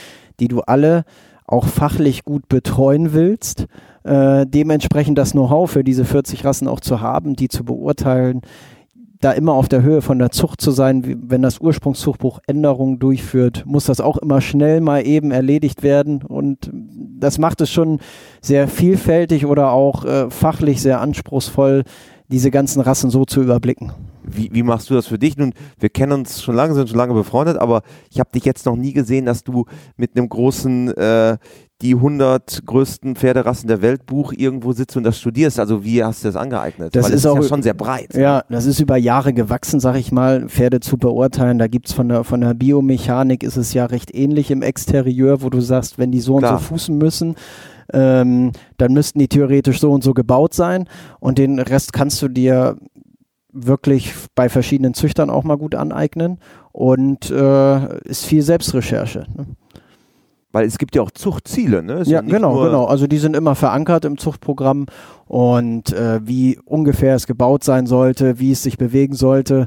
die 0.41 0.49
du 0.49 0.61
alle 0.61 1.05
auch 1.47 1.67
fachlich 1.67 2.25
gut 2.25 2.49
betreuen 2.49 3.13
willst, 3.13 3.67
äh, 4.05 4.47
dementsprechend 4.47 5.17
das 5.19 5.33
Know-how 5.33 5.71
für 5.71 5.85
diese 5.85 6.05
40 6.05 6.45
Rassen 6.45 6.69
auch 6.69 6.81
zu 6.81 7.01
haben, 7.01 7.37
die 7.37 7.49
zu 7.49 7.65
beurteilen, 7.65 8.43
da 9.25 9.33
immer 9.33 9.55
auf 9.55 9.69
der 9.69 9.83
Höhe 9.83 10.03
von 10.03 10.19
der 10.19 10.31
Zucht 10.31 10.61
zu 10.61 10.71
sein, 10.71 11.23
wenn 11.29 11.41
das 11.41 11.59
Ursprungszuchtbuch 11.59 12.41
Änderungen 12.47 12.99
durchführt, 12.99 13.65
muss 13.67 13.87
das 13.87 14.01
auch 14.01 14.19
immer 14.19 14.41
schnell 14.41 14.81
mal 14.81 15.07
eben 15.07 15.31
erledigt 15.31 15.83
werden 15.83 16.23
und 16.23 16.71
das 16.73 17.39
macht 17.39 17.63
es 17.63 17.71
schon 17.71 18.01
sehr 18.43 18.69
vielfältig 18.69 19.47
oder 19.47 19.71
auch 19.71 20.05
äh, 20.05 20.31
fachlich 20.31 20.83
sehr 20.83 21.01
anspruchsvoll, 21.01 21.85
diese 22.29 22.51
ganzen 22.51 22.81
Rassen 22.81 23.09
so 23.09 23.25
zu 23.25 23.41
überblicken. 23.43 23.93
Wie, 24.27 24.51
wie 24.53 24.63
machst 24.63 24.91
du 24.91 24.95
das 24.95 25.07
für 25.07 25.19
dich? 25.19 25.37
Nun, 25.37 25.53
wir 25.79 25.89
kennen 25.89 26.13
uns 26.13 26.43
schon 26.43 26.55
lange, 26.55 26.75
sind 26.75 26.89
schon 26.89 26.99
lange 26.99 27.15
befreundet, 27.15 27.59
aber 27.59 27.83
ich 28.11 28.21
habe 28.21 28.31
dich 28.35 28.45
jetzt 28.45 28.67
noch 28.67 28.77
nie 28.77 28.93
gesehen, 28.93 29.27
dass 29.27 29.45
du 29.45 29.67
mit 29.97 30.17
einem 30.17 30.29
großen 30.29 30.97
äh, 30.97 31.37
die 31.83 31.95
100 31.95 32.65
größten 32.65 33.17
Pferderassen 33.17 33.69
der 33.69 33.83
Welt 33.83 34.07
Buch 34.07 34.33
irgendwo 34.35 34.73
sitzt 34.73 34.97
und 34.97 35.03
das 35.03 35.19
studierst. 35.19 35.59
Also 35.61 35.85
wie 35.85 36.03
hast 36.03 36.23
du 36.23 36.29
das 36.29 36.37
angeeignet? 36.37 36.95
Das 36.95 37.07
Weil 37.07 37.13
ist, 37.13 37.27
auch, 37.27 37.37
ja 37.37 37.43
schon 37.43 37.63
sehr 37.63 37.75
breit. 37.75 38.15
Ja, 38.15 38.45
das 38.49 38.65
ist 38.67 38.81
über 38.81 38.97
Jahre 38.97 39.35
gewachsen, 39.35 39.81
sag 39.81 39.97
ich 39.97 40.13
mal, 40.13 40.49
Pferde 40.49 40.81
zu 40.81 40.97
beurteilen. 40.97 41.59
Da 41.59 41.67
gibt's 41.67 41.93
von 41.93 42.09
der, 42.09 42.25
von 42.25 42.41
der 42.41 42.55
Biomechanik 42.55 43.43
ist 43.43 43.57
es 43.57 43.75
ja 43.75 43.87
recht 43.87 44.15
ähnlich 44.15 44.51
im 44.51 44.63
Exterieur, 44.63 45.43
wo 45.43 45.51
du 45.51 45.61
sagst, 45.61 45.99
wenn 45.99 46.11
die 46.11 46.21
so 46.21 46.37
Klar. 46.37 46.53
und 46.55 46.59
so 46.61 46.65
fußen 46.65 46.97
müssen, 46.97 47.35
ähm, 47.93 48.53
dann 48.79 48.93
müssten 48.93 49.19
die 49.19 49.29
theoretisch 49.29 49.81
so 49.81 49.93
und 49.93 50.03
so 50.03 50.15
gebaut 50.15 50.55
sein. 50.55 50.89
Und 51.21 51.39
den 51.39 51.59
Rest 51.59 51.93
kannst 51.93 52.23
du 52.23 52.29
dir 52.29 52.77
wirklich 53.55 54.13
bei 54.35 54.49
verschiedenen 54.49 54.95
Züchtern 54.95 55.31
auch 55.31 55.45
mal 55.45 55.57
gut 55.57 55.75
aneignen 55.75 56.39
und 56.73 57.31
äh, 57.31 57.99
ist 58.01 58.27
viel 58.27 58.43
Selbstrecherche. 58.43 59.27
Ne? 59.35 59.47
Weil 60.53 60.67
es 60.67 60.79
gibt 60.79 60.95
ja 60.95 61.03
auch 61.03 61.11
Zuchtziele, 61.11 61.83
ne? 61.83 62.03
Ja, 62.05 62.05
ja 62.05 62.21
genau, 62.21 62.63
genau. 62.63 62.85
Also 62.85 63.09
die 63.09 63.19
sind 63.19 63.35
immer 63.35 63.57
verankert 63.57 64.05
im 64.05 64.19
Zuchtprogramm 64.19 64.87
und 65.27 65.93
äh, 65.93 66.21
wie 66.25 66.59
ungefähr 66.65 67.17
es 67.17 67.27
gebaut 67.27 67.65
sein 67.65 67.87
sollte, 67.87 68.39
wie 68.39 68.53
es 68.53 68.63
sich 68.63 68.79
bewegen 68.79 69.15
sollte. 69.15 69.67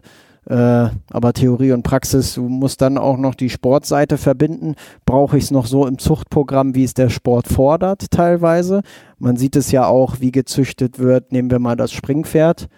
Äh, 0.49 0.89
aber 1.11 1.33
Theorie 1.33 1.73
und 1.73 1.83
Praxis, 1.83 2.35
du 2.35 2.47
musst 2.47 2.79
dann 2.79 2.97
auch 2.97 3.17
noch 3.17 3.35
die 3.35 3.49
Sportseite 3.49 4.17
verbinden. 4.17 4.75
Brauche 5.05 5.37
ich 5.37 5.45
es 5.45 5.51
noch 5.51 5.65
so 5.65 5.85
im 5.85 5.97
Zuchtprogramm, 5.97 6.73
wie 6.73 6.85
es 6.85 6.93
der 6.93 7.09
Sport 7.09 7.49
fordert, 7.49 8.09
teilweise. 8.09 8.81
Man 9.19 9.35
sieht 9.35 9.57
es 9.57 9.71
ja 9.71 9.87
auch, 9.87 10.21
wie 10.21 10.31
gezüchtet 10.31 10.99
wird. 10.99 11.33
Nehmen 11.33 11.51
wir 11.51 11.59
mal 11.59 11.75
das 11.75 11.91
Springpferd. 11.91 12.69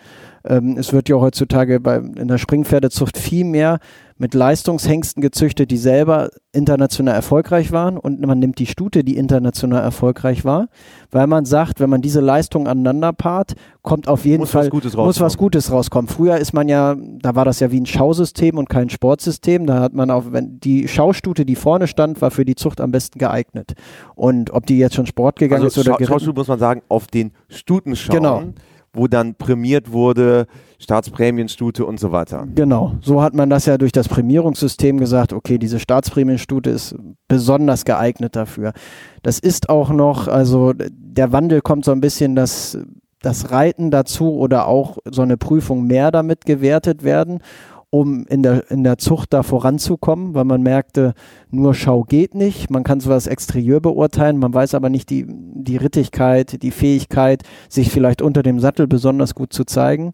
Ähm, 0.46 0.78
es 0.78 0.94
wird 0.94 1.10
ja 1.10 1.18
heutzutage 1.18 1.80
bei, 1.80 1.98
in 1.98 2.28
der 2.28 2.38
Springpferdezucht 2.38 3.18
viel 3.18 3.46
mehr 3.46 3.80
mit 4.20 4.34
Leistungshengsten 4.34 5.22
gezüchtet, 5.22 5.72
die 5.72 5.78
selber 5.78 6.30
international 6.52 7.16
erfolgreich 7.16 7.72
waren 7.72 7.98
und 7.98 8.20
man 8.20 8.38
nimmt 8.38 8.60
die 8.60 8.66
Stute, 8.66 9.06
die 9.06 9.16
international 9.16 9.82
erfolgreich 9.82 10.44
war, 10.44 10.68
weil 11.10 11.26
man 11.26 11.46
sagt, 11.46 11.80
wenn 11.80 11.90
man 11.90 12.02
diese 12.02 12.20
Leistung 12.20 12.68
aneinander 12.68 13.14
paart, 13.14 13.54
kommt 13.82 14.10
auf 14.10 14.26
jeden 14.26 14.42
muss 14.42 14.52
Fall 14.52 14.70
was 14.72 14.96
muss 14.96 15.22
was 15.22 15.38
Gutes 15.38 15.72
rauskommen. 15.72 16.10
Früher 16.10 16.38
ist 16.38 16.52
man 16.52 16.68
ja, 16.68 16.98
da 17.22 17.36
war 17.36 17.46
das 17.46 17.62
ja 17.62 17.72
wie 17.72 17.80
ein 17.80 17.86
Schausystem 17.86 18.58
und 18.58 18.68
kein 18.68 18.90
Sportsystem, 18.90 19.66
da 19.66 19.80
hat 19.80 19.94
man 19.94 20.12
auch, 20.12 20.26
wenn 20.32 20.60
die 20.60 20.90
Schaustute, 20.90 21.46
die 21.46 21.56
vorne 21.56 21.88
stand, 21.88 22.22
war 22.22 22.30
für 22.30 22.44
die 22.44 22.56
Zucht 22.56 22.82
am 22.82 22.92
besten 22.92 23.20
geeignet. 23.20 23.74
Und 24.16 24.52
ob 24.52 24.66
die 24.66 24.78
jetzt 24.78 24.96
schon 24.96 25.06
Sport 25.06 25.40
gegangen 25.40 25.64
also 25.64 25.80
ist 25.80 25.88
oder 25.88 25.98
Scha 25.98 26.06
Schaustute 26.06 26.38
muss 26.38 26.50
man 26.50 26.60
sagen, 26.60 26.82
auf 26.90 27.08
den 27.08 27.32
Stuten 27.48 27.96
schauen. 27.96 28.16
Genau 28.18 28.44
wo 28.94 29.08
dann 29.08 29.36
prämiert 29.36 29.92
wurde, 29.92 30.48
Staatsprämienstute 30.80 31.86
und 31.86 32.00
so 32.00 32.12
weiter. 32.12 32.48
Genau, 32.56 32.96
so 33.02 33.22
hat 33.22 33.34
man 33.34 33.50
das 33.50 33.66
ja 33.66 33.78
durch 33.78 33.92
das 33.92 34.08
Prämierungssystem 34.08 34.98
gesagt, 34.98 35.34
okay, 35.34 35.58
diese 35.58 35.80
Staatsprämienstute 35.80 36.70
ist 36.70 36.96
besonders 37.28 37.86
geeignet 37.86 38.36
dafür. 38.36 38.74
Das 39.22 39.40
ist 39.40 39.70
auch 39.70 39.90
noch, 39.90 40.28
also 40.28 40.74
der 40.76 41.32
Wandel 41.32 41.62
kommt 41.62 41.86
so 41.86 41.92
ein 41.92 42.02
bisschen, 42.02 42.36
dass 42.36 42.78
das 43.22 43.52
Reiten 43.52 43.92
dazu 43.92 44.36
oder 44.36 44.68
auch 44.68 44.98
so 45.10 45.22
eine 45.22 45.38
Prüfung 45.38 45.86
mehr 45.88 46.12
damit 46.12 46.46
gewertet 46.46 47.04
werden 47.04 47.42
um 47.92 48.26
in 48.28 48.44
der, 48.44 48.70
in 48.70 48.84
der 48.84 48.98
Zucht 48.98 49.34
da 49.34 49.44
voranzukommen, 49.44 50.36
weil 50.36 50.46
man 50.46 50.62
merkte, 50.62 51.14
nur 51.50 51.74
Schau 51.74 52.04
geht 52.04 52.36
nicht. 52.36 52.70
Man 52.70 52.84
kann 52.84 53.00
das 53.00 53.28
Exterieur 53.28 53.82
beurteilen, 53.82 54.38
man 54.38 54.54
weiß 54.54 54.76
aber 54.76 54.90
nicht 54.90 55.10
die, 55.10 55.26
die 55.28 55.78
Rittigkeit, 55.78 56.62
die 56.62 56.72
Fähigkeit, 56.72 57.44
sich 57.68 57.90
vielleicht 57.90 58.22
unter 58.22 58.44
dem 58.44 58.60
Sattel 58.60 58.88
besonders 58.88 59.34
gut 59.34 59.54
zu 59.54 59.66
zeigen. 59.66 60.12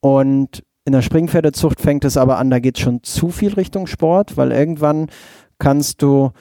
Und 0.00 0.64
in 0.84 0.92
der 0.92 1.02
Springpferdezucht 1.02 1.80
fängt 1.80 2.04
es 2.04 2.16
aber 2.16 2.38
an, 2.38 2.50
da 2.50 2.58
geht 2.58 2.78
schon 2.78 3.02
zu 3.02 3.30
viel 3.30 3.54
Richtung 3.54 3.86
Sport, 3.86 4.36
weil 4.36 4.52
irgendwann 4.52 5.06
kannst 5.58 6.02
du 6.02 6.32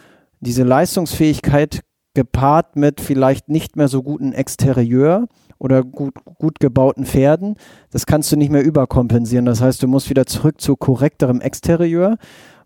diese 0.41 0.63
Leistungsfähigkeit 0.63 1.81
gepaart 2.13 2.75
mit 2.75 3.01
vielleicht 3.01 3.49
nicht 3.49 3.75
mehr 3.75 3.87
so 3.87 4.03
guten 4.03 4.33
Exterieur 4.33 5.27
oder 5.57 5.83
gut, 5.83 6.13
gut 6.37 6.59
gebauten 6.59 7.05
Pferden, 7.05 7.55
das 7.91 8.05
kannst 8.05 8.31
du 8.31 8.35
nicht 8.35 8.51
mehr 8.51 8.63
überkompensieren. 8.63 9.45
Das 9.45 9.61
heißt, 9.61 9.81
du 9.81 9.87
musst 9.87 10.09
wieder 10.09 10.25
zurück 10.25 10.59
zu 10.59 10.75
korrekterem 10.75 11.41
Exterieur, 11.41 12.17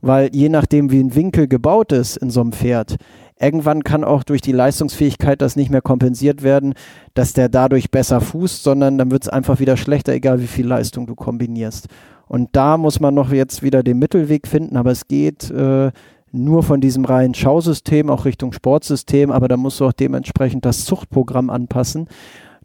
weil 0.02 0.30
je 0.34 0.50
nachdem, 0.50 0.92
wie 0.92 1.00
ein 1.00 1.16
Winkel 1.16 1.48
gebaut 1.48 1.92
ist 1.92 2.18
in 2.18 2.30
so 2.30 2.42
einem 2.42 2.54
Pferd, 2.54 2.98
irgendwann 3.40 3.84
kann 3.84 4.04
auch 4.04 4.24
durch 4.24 4.42
die 4.42 4.52
Leistungsfähigkeit 4.52 5.42
das 5.42 5.56
nicht 5.56 5.70
mehr 5.70 5.82
kompensiert 5.82 6.44
werden, 6.44 6.74
dass 7.14 7.34
der 7.34 7.50
dadurch 7.50 7.92
besser 7.92 8.22
fußt, 8.22 8.64
sondern 8.64 8.98
dann 8.98 9.12
wird 9.12 9.24
es 9.24 9.30
einfach 9.30 9.60
wieder 9.60 9.78
schlechter, 9.78 10.14
egal 10.14 10.42
wie 10.42 10.48
viel 10.48 10.68
Leistung 10.68 11.08
du 11.08 11.16
kombinierst. 11.16 11.88
Und 12.28 12.50
da 12.56 12.78
muss 12.78 13.00
man 13.00 13.14
noch 13.14 13.32
jetzt 13.32 13.64
wieder 13.64 13.84
den 13.84 14.00
Mittelweg 14.00 14.48
finden, 14.48 14.76
aber 14.76 14.92
es 14.92 15.08
geht 15.08 15.50
äh, 15.50 15.92
nur 16.38 16.64
von 16.64 16.82
diesem 16.82 17.06
reinen 17.06 17.34
Schausystem 17.34 18.10
auch 18.10 18.26
Richtung 18.26 18.54
Sportsystem, 18.54 19.32
aber 19.32 19.48
da 19.48 19.58
musst 19.58 19.80
du 19.80 19.86
auch 19.86 19.94
dementsprechend 19.94 20.66
das 20.66 20.86
Zuchtprogramm 20.86 21.50
anpassen, 21.50 22.08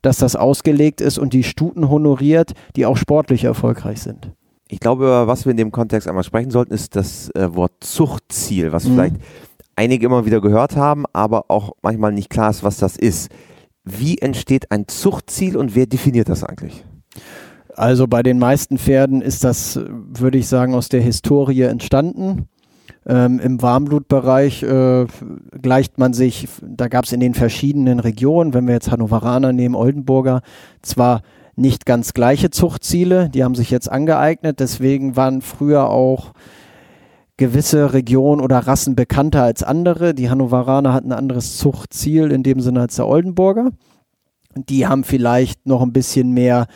dass 0.02 0.18
das 0.18 0.36
ausgelegt 0.36 1.00
ist 1.00 1.18
und 1.18 1.32
die 1.32 1.44
Stuten 1.44 1.88
honoriert, 1.88 2.52
die 2.76 2.86
auch 2.86 2.96
sportlich 2.96 3.44
erfolgreich 3.44 4.02
sind. 4.02 4.30
Ich 4.68 4.80
glaube, 4.80 5.24
was 5.26 5.44
wir 5.44 5.50
in 5.50 5.58
dem 5.58 5.70
Kontext 5.70 6.08
einmal 6.08 6.24
sprechen 6.24 6.50
sollten, 6.50 6.72
ist 6.72 6.96
das 6.96 7.30
äh, 7.34 7.54
Wort 7.54 7.72
Zuchtziel, 7.80 8.72
was 8.72 8.84
mhm. 8.84 8.94
vielleicht 8.94 9.16
einige 9.76 10.06
immer 10.06 10.24
wieder 10.26 10.40
gehört 10.40 10.76
haben, 10.76 11.04
aber 11.12 11.46
auch 11.48 11.72
manchmal 11.82 12.12
nicht 12.12 12.30
klar 12.30 12.50
ist, 12.50 12.64
was 12.64 12.78
das 12.78 12.96
ist. 12.96 13.30
Wie 13.84 14.18
entsteht 14.18 14.70
ein 14.70 14.88
Zuchtziel 14.88 15.56
und 15.56 15.74
wer 15.74 15.86
definiert 15.86 16.28
das 16.28 16.44
eigentlich? 16.44 16.84
Also 17.74 18.06
bei 18.06 18.22
den 18.22 18.38
meisten 18.38 18.78
Pferden 18.78 19.22
ist 19.22 19.44
das, 19.44 19.80
würde 19.86 20.38
ich 20.38 20.46
sagen, 20.46 20.74
aus 20.74 20.88
der 20.88 21.00
Historie 21.00 21.62
entstanden. 21.62 22.48
Ähm, 23.06 23.40
Im 23.40 23.60
Warmblutbereich 23.60 24.62
äh, 24.62 25.06
gleicht 25.60 25.98
man 25.98 26.12
sich, 26.12 26.48
da 26.62 26.88
gab 26.88 27.04
es 27.04 27.12
in 27.12 27.20
den 27.20 27.34
verschiedenen 27.34 27.98
Regionen, 27.98 28.54
wenn 28.54 28.66
wir 28.66 28.74
jetzt 28.74 28.90
Hannoveraner 28.90 29.52
nehmen, 29.52 29.74
Oldenburger, 29.74 30.42
zwar 30.82 31.22
nicht 31.56 31.84
ganz 31.84 32.14
gleiche 32.14 32.50
Zuchtziele, 32.50 33.28
die 33.28 33.44
haben 33.44 33.54
sich 33.54 33.70
jetzt 33.70 33.90
angeeignet, 33.90 34.60
deswegen 34.60 35.16
waren 35.16 35.42
früher 35.42 35.90
auch 35.90 36.32
gewisse 37.36 37.92
Regionen 37.92 38.40
oder 38.40 38.58
Rassen 38.58 38.94
bekannter 38.94 39.42
als 39.42 39.62
andere. 39.62 40.14
Die 40.14 40.30
Hannoveraner 40.30 40.92
hatten 40.92 41.12
ein 41.12 41.18
anderes 41.18 41.58
Zuchtziel 41.58 42.30
in 42.30 42.42
dem 42.42 42.60
Sinne 42.60 42.82
als 42.82 42.96
der 42.96 43.08
Oldenburger. 43.08 43.70
Die 44.54 44.86
haben 44.86 45.02
vielleicht 45.02 45.66
noch 45.66 45.82
ein 45.82 45.92
bisschen 45.92 46.32
mehr, 46.32 46.66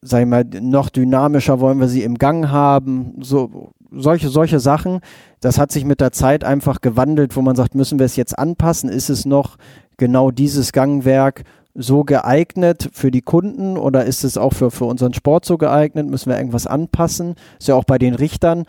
sag 0.00 0.20
ich 0.22 0.28
mal, 0.28 0.44
noch 0.60 0.90
dynamischer 0.90 1.60
wollen 1.60 1.80
wir 1.80 1.88
sie 1.88 2.02
im 2.02 2.18
Gang 2.18 2.50
haben. 2.50 3.14
So, 3.20 3.72
solche, 3.96 4.28
solche 4.28 4.60
Sachen. 4.60 5.00
Das 5.40 5.58
hat 5.58 5.72
sich 5.72 5.84
mit 5.84 6.00
der 6.00 6.12
Zeit 6.12 6.44
einfach 6.44 6.80
gewandelt, 6.80 7.36
wo 7.36 7.42
man 7.42 7.56
sagt, 7.56 7.74
müssen 7.74 7.98
wir 7.98 8.06
es 8.06 8.16
jetzt 8.16 8.38
anpassen? 8.38 8.88
Ist 8.88 9.10
es 9.10 9.24
noch 9.24 9.56
genau 9.96 10.30
dieses 10.30 10.72
Gangwerk 10.72 11.44
so 11.74 12.04
geeignet 12.04 12.88
für 12.92 13.10
die 13.10 13.22
Kunden 13.22 13.76
oder 13.76 14.04
ist 14.04 14.24
es 14.24 14.38
auch 14.38 14.52
für, 14.52 14.70
für 14.70 14.84
unseren 14.84 15.14
Sport 15.14 15.44
so 15.44 15.58
geeignet? 15.58 16.08
Müssen 16.08 16.30
wir 16.30 16.38
irgendwas 16.38 16.66
anpassen? 16.66 17.34
Ist 17.58 17.68
ja 17.68 17.74
auch 17.74 17.84
bei 17.84 17.98
den 17.98 18.14
Richtern. 18.14 18.64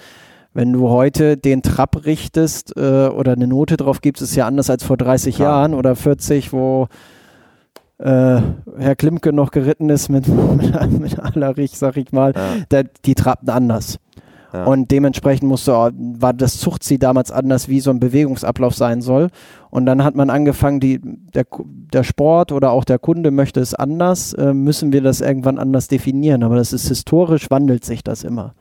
Wenn 0.54 0.72
du 0.72 0.90
heute 0.90 1.36
den 1.36 1.62
Trab 1.62 2.06
richtest 2.06 2.78
äh, 2.78 3.08
oder 3.08 3.34
eine 3.34 3.48
Note 3.48 3.78
drauf 3.78 4.02
gibst, 4.02 4.24
ist 4.24 4.36
ja 4.36 4.48
anders 4.48 4.70
als 4.70 4.84
vor 4.84 4.98
30 4.98 5.36
Klar. 5.36 5.50
Jahren 5.50 5.74
oder 5.74 5.96
40, 5.96 6.54
wo 6.54 6.88
äh, 7.98 8.42
Herr 8.78 8.96
Klimke 8.96 9.34
noch 9.34 9.52
geritten 9.52 9.90
ist 9.90 10.10
mit, 10.10 10.28
mit, 10.28 10.92
mit 11.00 11.20
Allerich, 11.20 11.78
sag 11.78 11.98
ich 11.98 12.12
mal. 12.12 12.34
Ja. 12.36 12.42
Da, 12.70 12.84
die 12.84 13.16
trabten 13.16 13.50
anders. 13.50 14.00
Ja. 14.56 14.64
Und 14.64 14.90
dementsprechend 14.90 15.50
musste, 15.50 15.74
war 15.74 16.34
das 16.34 16.58
Zuchtziel 16.60 16.98
damals 16.98 17.30
anders, 17.30 17.68
wie 17.68 17.82
so 17.82 17.90
ein 17.92 18.00
Bewegungsablauf 18.00 18.74
sein 18.74 19.02
soll. 19.02 19.30
Und 19.70 19.86
dann 19.86 20.02
hat 20.06 20.16
man 20.16 20.30
angefangen, 20.30 20.80
die, 20.80 21.02
der, 21.04 21.46
der 21.92 22.04
Sport 22.04 22.54
oder 22.54 22.72
auch 22.72 22.86
der 22.86 22.98
Kunde 22.98 23.32
möchte 23.32 23.60
es 23.60 23.74
anders, 23.74 24.32
äh, 24.34 24.54
müssen 24.54 24.94
wir 24.94 25.02
das 25.02 25.20
irgendwann 25.20 25.60
anders 25.60 25.90
definieren. 25.90 26.44
Aber 26.44 26.56
das 26.56 26.72
ist 26.72 26.88
historisch, 26.88 27.52
wandelt 27.52 27.84
sich 27.84 28.02
das 28.02 28.24
immer. 28.24 28.54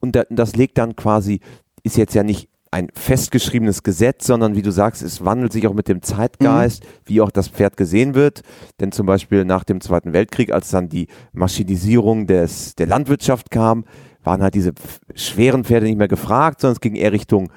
Und 0.00 0.18
das 0.28 0.54
legt 0.54 0.76
dann 0.76 0.96
quasi, 0.96 1.40
ist 1.82 1.96
jetzt 1.96 2.14
ja 2.14 2.22
nicht 2.22 2.50
ein 2.70 2.88
festgeschriebenes 2.92 3.82
Gesetz, 3.82 4.26
sondern 4.26 4.54
wie 4.54 4.60
du 4.60 4.70
sagst, 4.70 5.00
es 5.00 5.24
wandelt 5.24 5.52
sich 5.52 5.66
auch 5.66 5.72
mit 5.72 5.88
dem 5.88 6.02
Zeitgeist, 6.02 6.84
mhm. 6.84 6.88
wie 7.06 7.20
auch 7.22 7.30
das 7.30 7.48
Pferd 7.48 7.78
gesehen 7.78 8.14
wird. 8.14 8.42
Denn 8.80 8.92
zum 8.92 9.06
Beispiel 9.06 9.46
nach 9.46 9.64
dem 9.64 9.80
Zweiten 9.80 10.12
Weltkrieg, 10.12 10.52
als 10.52 10.68
dann 10.68 10.90
die 10.90 11.08
Maschinisierung 11.32 12.26
des, 12.26 12.74
der 12.74 12.86
Landwirtschaft 12.86 13.50
kam, 13.50 13.86
waren 14.28 14.42
halt 14.42 14.54
diese 14.54 14.72
schweren 15.14 15.64
Pferde 15.64 15.86
nicht 15.86 15.96
mehr 15.96 16.06
gefragt, 16.06 16.60
sondern 16.60 16.74
es 16.74 16.80
ging 16.80 16.94
eher 16.94 17.12
Richtung 17.12 17.50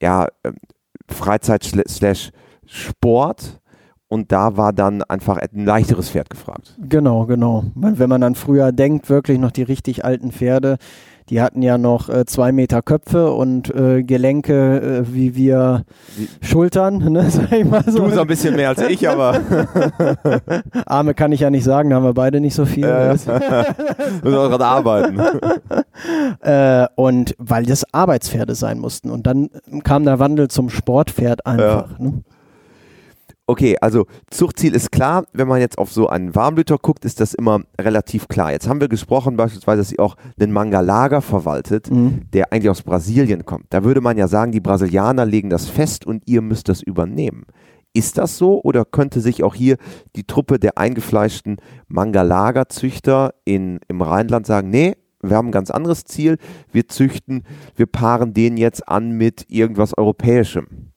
ja, 0.00 0.28
ähm, 0.44 0.54
Freizeit 1.08 1.64
slash 1.88 2.30
Sport. 2.64 3.60
Und 4.06 4.30
da 4.30 4.56
war 4.56 4.72
dann 4.72 5.02
einfach 5.02 5.38
ein 5.38 5.64
leichteres 5.64 6.10
Pferd 6.10 6.30
gefragt. 6.30 6.76
Genau, 6.78 7.26
genau. 7.26 7.64
Wenn 7.74 8.08
man 8.08 8.20
dann 8.20 8.34
früher 8.34 8.70
denkt, 8.70 9.08
wirklich 9.08 9.38
noch 9.38 9.50
die 9.50 9.62
richtig 9.62 10.04
alten 10.04 10.30
Pferde, 10.30 10.76
die 11.30 11.40
hatten 11.40 11.62
ja 11.62 11.78
noch 11.78 12.08
äh, 12.08 12.24
zwei 12.26 12.52
Meter 12.52 12.82
Köpfe 12.82 13.32
und 13.32 13.74
äh, 13.74 14.02
Gelenke 14.02 15.02
äh, 15.06 15.14
wie 15.14 15.34
wir 15.34 15.84
wie? 16.16 16.28
Schultern, 16.40 16.98
ne, 16.98 17.30
sag 17.30 17.52
ich 17.52 17.64
mal 17.64 17.84
so. 17.86 18.06
Du 18.06 18.10
so 18.10 18.20
ein 18.22 18.26
bisschen 18.26 18.56
mehr 18.56 18.70
als 18.70 18.82
ich, 18.82 19.08
aber. 19.08 19.40
Arme 20.86 21.14
kann 21.14 21.32
ich 21.32 21.40
ja 21.40 21.50
nicht 21.50 21.64
sagen, 21.64 21.90
da 21.90 21.96
haben 21.96 22.04
wir 22.04 22.14
beide 22.14 22.40
nicht 22.40 22.54
so 22.54 22.64
viel. 22.64 22.84
Äh, 22.84 23.12
Müssen 23.12 23.28
wir 23.28 24.48
gerade 24.48 24.66
arbeiten. 24.66 25.20
äh, 26.40 26.86
und 26.96 27.34
weil 27.38 27.64
das 27.66 27.84
Arbeitspferde 27.92 28.54
sein 28.54 28.78
mussten. 28.78 29.10
Und 29.10 29.26
dann 29.26 29.50
kam 29.84 30.04
der 30.04 30.18
Wandel 30.18 30.48
zum 30.48 30.70
Sportpferd 30.70 31.46
einfach. 31.46 31.90
Ja. 31.90 32.04
Ne? 32.04 32.22
Okay, 33.46 33.76
also 33.80 34.06
Zuchtziel 34.30 34.74
ist 34.74 34.92
klar. 34.92 35.24
Wenn 35.32 35.48
man 35.48 35.60
jetzt 35.60 35.76
auf 35.76 35.92
so 35.92 36.08
einen 36.08 36.34
Warmblüter 36.34 36.78
guckt, 36.78 37.04
ist 37.04 37.20
das 37.20 37.34
immer 37.34 37.62
relativ 37.80 38.28
klar. 38.28 38.52
Jetzt 38.52 38.68
haben 38.68 38.80
wir 38.80 38.88
gesprochen 38.88 39.36
beispielsweise, 39.36 39.78
dass 39.78 39.88
sie 39.88 39.98
auch 39.98 40.16
einen 40.40 40.52
Mangalaga 40.52 41.20
verwaltet, 41.20 41.90
mhm. 41.90 42.22
der 42.32 42.52
eigentlich 42.52 42.70
aus 42.70 42.82
Brasilien 42.82 43.44
kommt. 43.44 43.66
Da 43.70 43.82
würde 43.82 44.00
man 44.00 44.16
ja 44.16 44.28
sagen, 44.28 44.52
die 44.52 44.60
Brasilianer 44.60 45.26
legen 45.26 45.50
das 45.50 45.68
fest 45.68 46.06
und 46.06 46.22
ihr 46.26 46.40
müsst 46.40 46.68
das 46.68 46.82
übernehmen. 46.82 47.44
Ist 47.94 48.16
das 48.16 48.38
so 48.38 48.62
oder 48.62 48.84
könnte 48.84 49.20
sich 49.20 49.42
auch 49.42 49.54
hier 49.54 49.76
die 50.16 50.24
Truppe 50.24 50.58
der 50.58 50.78
eingefleischten 50.78 51.56
Mangalaga-Züchter 51.88 53.34
im 53.44 53.80
Rheinland 53.90 54.46
sagen, 54.46 54.70
nee, 54.70 54.94
wir 55.20 55.36
haben 55.36 55.48
ein 55.48 55.52
ganz 55.52 55.70
anderes 55.70 56.04
Ziel, 56.04 56.38
wir 56.72 56.88
züchten, 56.88 57.44
wir 57.76 57.86
paaren 57.86 58.32
den 58.32 58.56
jetzt 58.56 58.88
an 58.88 59.12
mit 59.12 59.44
irgendwas 59.48 59.96
Europäischem? 59.96 60.91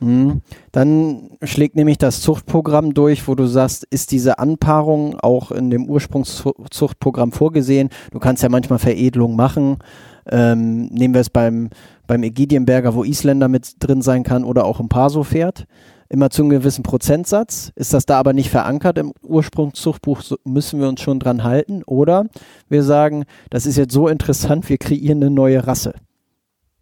Mhm. 0.00 0.42
Dann 0.72 1.30
schlägt 1.42 1.76
nämlich 1.76 1.98
das 1.98 2.20
Zuchtprogramm 2.20 2.94
durch, 2.94 3.26
wo 3.28 3.34
du 3.34 3.46
sagst, 3.46 3.86
ist 3.90 4.12
diese 4.12 4.38
Anpaarung 4.38 5.18
auch 5.20 5.50
in 5.50 5.70
dem 5.70 5.86
Ursprungszuchtprogramm 5.86 7.32
vorgesehen? 7.32 7.90
Du 8.12 8.18
kannst 8.18 8.42
ja 8.42 8.48
manchmal 8.48 8.78
Veredelung 8.78 9.36
machen. 9.36 9.78
Ähm, 10.30 10.86
nehmen 10.86 11.14
wir 11.14 11.20
es 11.20 11.30
beim, 11.30 11.70
beim 12.06 12.22
Ägidienberger, 12.22 12.94
wo 12.94 13.02
Isländer 13.02 13.48
mit 13.48 13.72
drin 13.80 14.02
sein 14.02 14.22
kann 14.22 14.44
oder 14.44 14.64
auch 14.64 14.80
im 14.80 14.88
Paso-Pferd. 14.88 15.66
Immer 16.10 16.30
zu 16.30 16.42
einem 16.42 16.50
gewissen 16.50 16.82
Prozentsatz. 16.82 17.70
Ist 17.74 17.92
das 17.92 18.06
da 18.06 18.18
aber 18.18 18.32
nicht 18.32 18.50
verankert 18.50 18.98
im 18.98 19.12
Ursprungszuchtbuch, 19.22 20.22
so 20.22 20.36
müssen 20.44 20.80
wir 20.80 20.88
uns 20.88 21.02
schon 21.02 21.18
dran 21.18 21.44
halten. 21.44 21.82
Oder 21.84 22.26
wir 22.68 22.82
sagen, 22.82 23.24
das 23.50 23.66
ist 23.66 23.76
jetzt 23.76 23.92
so 23.92 24.08
interessant, 24.08 24.68
wir 24.68 24.78
kreieren 24.78 25.22
eine 25.22 25.30
neue 25.30 25.66
Rasse. 25.66 25.94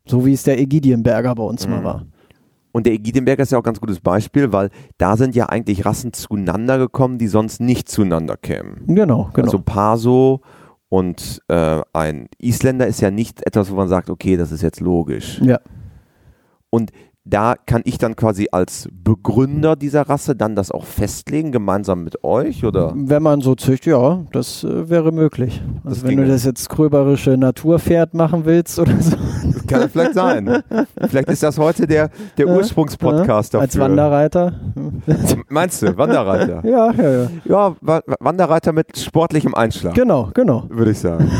So 0.07 0.25
wie 0.25 0.33
es 0.33 0.45
der 0.45 0.61
Ägidienberger 0.61 1.35
bei 1.35 1.43
uns 1.43 1.67
mhm. 1.67 1.73
mal 1.73 1.85
war. 1.85 2.07
Und 2.77 2.85
der 2.85 2.93
Egidenberger 2.93 3.43
ist 3.43 3.53
ja 3.53 3.57
auch 3.57 3.63
ein 3.63 3.65
ganz 3.65 3.81
gutes 3.81 4.01
Beispiel, 4.01 4.53
weil 4.53 4.69
da 4.99 5.17
sind 5.17 5.35
ja 5.35 5.47
eigentlich 5.47 5.87
Rassen 5.87 6.13
zueinander 6.13 6.77
gekommen, 6.77 7.17
die 7.17 7.27
sonst 7.27 7.59
nicht 7.59 7.89
zueinander 7.89 8.37
kämen. 8.37 8.83
Genau, 8.87 9.31
genau. 9.33 9.47
Also 9.47 9.61
Paso 9.61 10.43
und 10.91 11.41
äh, 11.49 11.81
ein 11.95 12.29
Isländer 12.39 12.87
ist 12.87 13.01
ja 13.01 13.11
nicht 13.11 13.47
etwas, 13.47 13.71
wo 13.71 13.77
man 13.77 13.89
sagt, 13.89 14.11
okay, 14.11 14.37
das 14.37 14.53
ist 14.53 14.61
jetzt 14.61 14.81
logisch. 14.81 15.41
Ja. 15.41 15.59
Und 16.69 16.93
da 17.25 17.55
kann 17.55 17.81
ich 17.87 17.97
dann 17.97 18.15
quasi 18.15 18.49
als 18.53 18.91
Begründer 18.93 19.75
dieser 19.75 20.03
Rasse 20.03 20.37
dann 20.37 20.55
das 20.55 20.71
auch 20.71 20.85
festlegen, 20.85 21.53
gemeinsam 21.53 22.05
mit 22.05 22.25
euch, 22.25 22.63
oder? 22.63 22.93
Wenn 22.95 23.23
man 23.23 23.41
so 23.41 23.55
züchtet, 23.55 23.93
ja, 23.93 24.27
das 24.33 24.65
äh, 24.65 24.91
wäre 24.91 25.13
möglich. 25.13 25.63
Also 25.83 26.03
das 26.03 26.05
wenn 26.05 26.19
du 26.19 26.29
das 26.29 26.45
jetzt 26.45 26.69
gröberische 26.69 27.39
Naturpferd 27.39 28.13
machen 28.13 28.45
willst 28.45 28.79
oder 28.79 29.01
so. 29.01 29.17
Das 29.53 29.67
kann 29.67 29.89
vielleicht 29.89 30.15
sein. 30.15 30.63
vielleicht 31.09 31.29
ist 31.29 31.43
das 31.43 31.59
heute 31.59 31.87
der, 31.87 32.11
der 32.37 32.49
Ursprungspodcast 32.49 33.55
dafür. 33.55 33.63
Als 33.63 33.79
Wanderreiter. 33.79 34.53
Meinst 35.49 35.83
du, 35.83 35.97
Wanderreiter? 35.97 36.63
ja, 36.65 36.93
ja, 36.93 37.11
ja. 37.11 37.31
Ja, 37.45 37.77
Wanderreiter 38.21 38.73
mit 38.73 38.99
sportlichem 38.99 39.55
Einschlag. 39.55 39.95
Genau, 39.95 40.31
genau. 40.35 40.65
Würde 40.69 40.91
ich 40.91 40.99
sagen. 40.99 41.31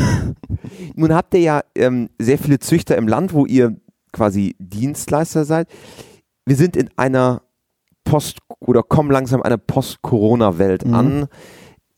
Nun 0.95 1.13
habt 1.13 1.33
ihr 1.33 1.41
ja 1.41 1.61
ähm, 1.75 2.09
sehr 2.19 2.37
viele 2.37 2.59
Züchter 2.59 2.97
im 2.97 3.07
Land, 3.07 3.33
wo 3.33 3.45
ihr 3.45 3.75
quasi 4.11 4.55
Dienstleister 4.59 5.45
seid. 5.45 5.67
Wir 6.45 6.55
sind 6.55 6.75
in 6.75 6.89
einer 6.95 7.41
Post- 8.03 8.39
oder 8.59 8.83
kommen 8.83 9.11
langsam 9.11 9.41
einer 9.41 9.57
Post-Corona-Welt 9.57 10.85
mhm. 10.85 10.93
an. 10.93 11.27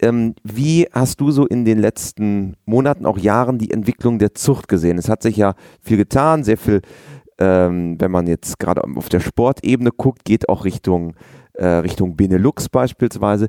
Ähm, 0.02 0.36
wie 0.44 0.88
hast 0.92 1.20
du 1.20 1.32
so 1.32 1.46
in 1.46 1.66
den 1.66 1.80
letzten 1.80 2.56
Monaten, 2.66 3.06
auch 3.06 3.18
Jahren 3.18 3.58
die 3.58 3.72
Entwicklung 3.72 4.18
der 4.18 4.34
Zucht 4.34 4.68
gesehen? 4.68 4.98
Es 4.98 5.10
hat 5.10 5.22
sich 5.22 5.36
ja 5.36 5.56
viel 5.82 5.98
getan, 5.98 6.44
sehr 6.44 6.58
viel, 6.58 6.82
ähm, 7.38 8.00
wenn 8.00 8.12
man 8.12 8.28
jetzt 8.28 8.60
gerade 8.60 8.84
auf 8.96 9.10
der 9.10 9.20
Sportebene 9.20 9.92
guckt, 9.92 10.24
geht 10.24 10.48
auch 10.48 10.64
Richtung, 10.64 11.16
äh, 11.54 11.66
Richtung 11.66 12.16
Benelux 12.16 12.70
beispielsweise. 12.70 13.48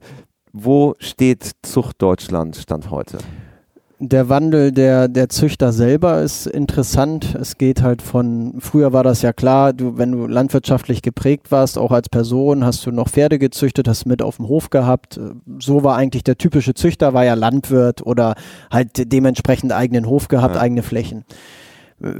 Wo 0.52 0.95
steht 0.99 1.52
Zucht 1.62 2.02
Deutschland 2.02 2.57
Stand 2.57 2.90
heute? 2.90 3.19
Der 4.02 4.30
Wandel 4.30 4.73
der, 4.73 5.09
der 5.09 5.28
Züchter 5.28 5.73
selber 5.73 6.23
ist 6.23 6.47
interessant. 6.47 7.35
Es 7.38 7.59
geht 7.59 7.83
halt 7.83 8.00
von, 8.00 8.54
früher 8.59 8.95
war 8.95 9.04
das 9.04 9.21
ja 9.21 9.35
klar, 9.35 9.75
du, 9.75 9.99
wenn 9.99 10.12
du 10.12 10.26
landwirtschaftlich 10.26 11.02
geprägt 11.02 11.52
warst, 11.52 11.76
auch 11.76 11.92
als 11.92 12.09
Person, 12.09 12.64
hast 12.64 12.87
du 12.87 12.92
noch 12.92 13.11
Pferde 13.11 13.38
gezüchtet, 13.38 13.87
hast 13.88 14.07
mit 14.07 14.23
auf 14.23 14.37
dem 14.37 14.49
Hof 14.49 14.71
gehabt. 14.71 15.21
So 15.59 15.85
war 15.85 15.97
eigentlich 15.97 16.25
der 16.25 16.38
typische 16.38 16.73
Züchter, 16.73 17.12
war 17.12 17.26
ja 17.26 17.35
Landwirt 17.35 18.04
oder 18.04 18.37
halt 18.71 19.12
dementsprechend 19.12 19.73
eigenen 19.73 20.07
Hof 20.07 20.28
gehabt, 20.28 20.54
ja. 20.54 20.62
eigene 20.62 20.83
Flächen. 20.83 21.26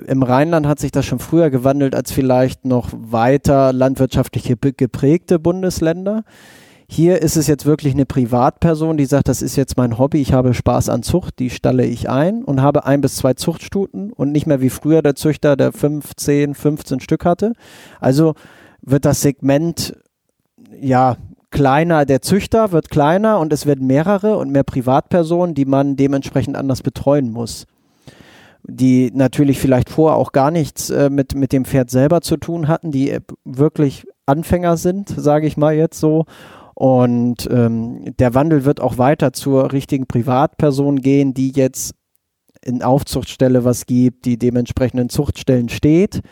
Im 0.07 0.23
Rheinland 0.23 0.67
hat 0.67 0.79
sich 0.79 0.93
das 0.93 1.07
schon 1.07 1.19
früher 1.19 1.49
gewandelt 1.49 1.95
als 1.95 2.13
vielleicht 2.13 2.67
noch 2.67 2.91
weiter 2.93 3.73
landwirtschaftlich 3.73 4.55
geprägte 4.77 5.39
Bundesländer. 5.39 6.25
Hier 6.93 7.23
ist 7.23 7.37
es 7.37 7.47
jetzt 7.47 7.67
wirklich 7.67 7.95
eine 7.95 8.05
Privatperson, 8.05 8.97
die 8.97 9.05
sagt, 9.05 9.29
das 9.29 9.43
ist 9.43 9.55
jetzt 9.55 9.77
mein 9.77 9.97
Hobby, 9.97 10.21
ich 10.21 10.33
habe 10.33 10.55
Spaß 10.55 10.89
an 10.89 11.05
Zucht, 11.05 11.39
die 11.39 11.49
stalle 11.49 11.87
ich 11.87 12.11
ein 12.11 12.43
und 12.43 12.63
habe 12.63 12.85
ein 12.85 13.01
bis 13.01 13.15
zwei 13.15 13.35
Zuchtstuten 13.35 14.13
und 14.13 14.33
nicht 14.33 14.49
mehr 14.49 14.61
wie 14.61 14.71
früher 14.71 15.01
der 15.01 15.15
Züchter, 15.15 15.57
der 15.57 15.71
15, 15.73 16.57
15 16.57 16.99
Stück 16.99 17.25
hatte. 17.25 17.53
Also 18.01 18.35
wird 18.83 19.05
das 19.05 19.21
Segment 19.21 19.95
ja 20.81 21.17
kleiner, 21.53 22.07
der 22.07 22.23
Züchter 22.23 22.73
wird 22.73 22.91
kleiner 22.91 23.39
und 23.39 23.53
es 23.53 23.67
werden 23.67 23.87
mehrere 23.87 24.37
und 24.37 24.51
mehr 24.51 24.65
Privatpersonen, 24.65 25.55
die 25.55 25.67
man 25.67 25.95
dementsprechend 25.95 26.57
anders 26.57 26.83
betreuen 26.83 27.31
muss 27.31 27.67
die 28.63 29.11
natürlich 29.15 29.59
vielleicht 29.59 29.89
vorher 29.89 30.19
auch 30.19 30.33
gar 30.33 30.51
nichts 30.51 30.91
äh, 30.91 31.09
mit, 31.09 31.35
mit 31.35 31.51
dem 31.53 31.65
Pferd 31.65 31.89
selber 31.89 32.21
zu 32.21 32.37
tun 32.37 32.69
hatten, 32.69 32.93
die 32.93 33.17
wirklich 33.43 34.07
Anfänger 34.27 34.77
sind, 34.77 35.09
sage 35.09 35.47
ich 35.47 35.57
mal 35.57 35.75
jetzt 35.75 35.99
so, 35.99 36.27
und 36.81 37.47
ähm, 37.53 38.15
der 38.19 38.33
Wandel 38.33 38.65
wird 38.65 38.81
auch 38.81 38.97
weiter 38.97 39.35
zur 39.35 39.71
richtigen 39.71 40.07
Privatperson 40.07 40.97
gehen, 40.97 41.35
die 41.35 41.51
jetzt 41.51 41.95
in 42.65 42.83
Aufzuchtstelle 42.83 43.67
was 43.67 43.85
gibt, 43.85 44.25
die 44.25 44.39
dementsprechenden 44.39 45.11
Zuchtstellen 45.11 45.69
steht, 45.69 46.23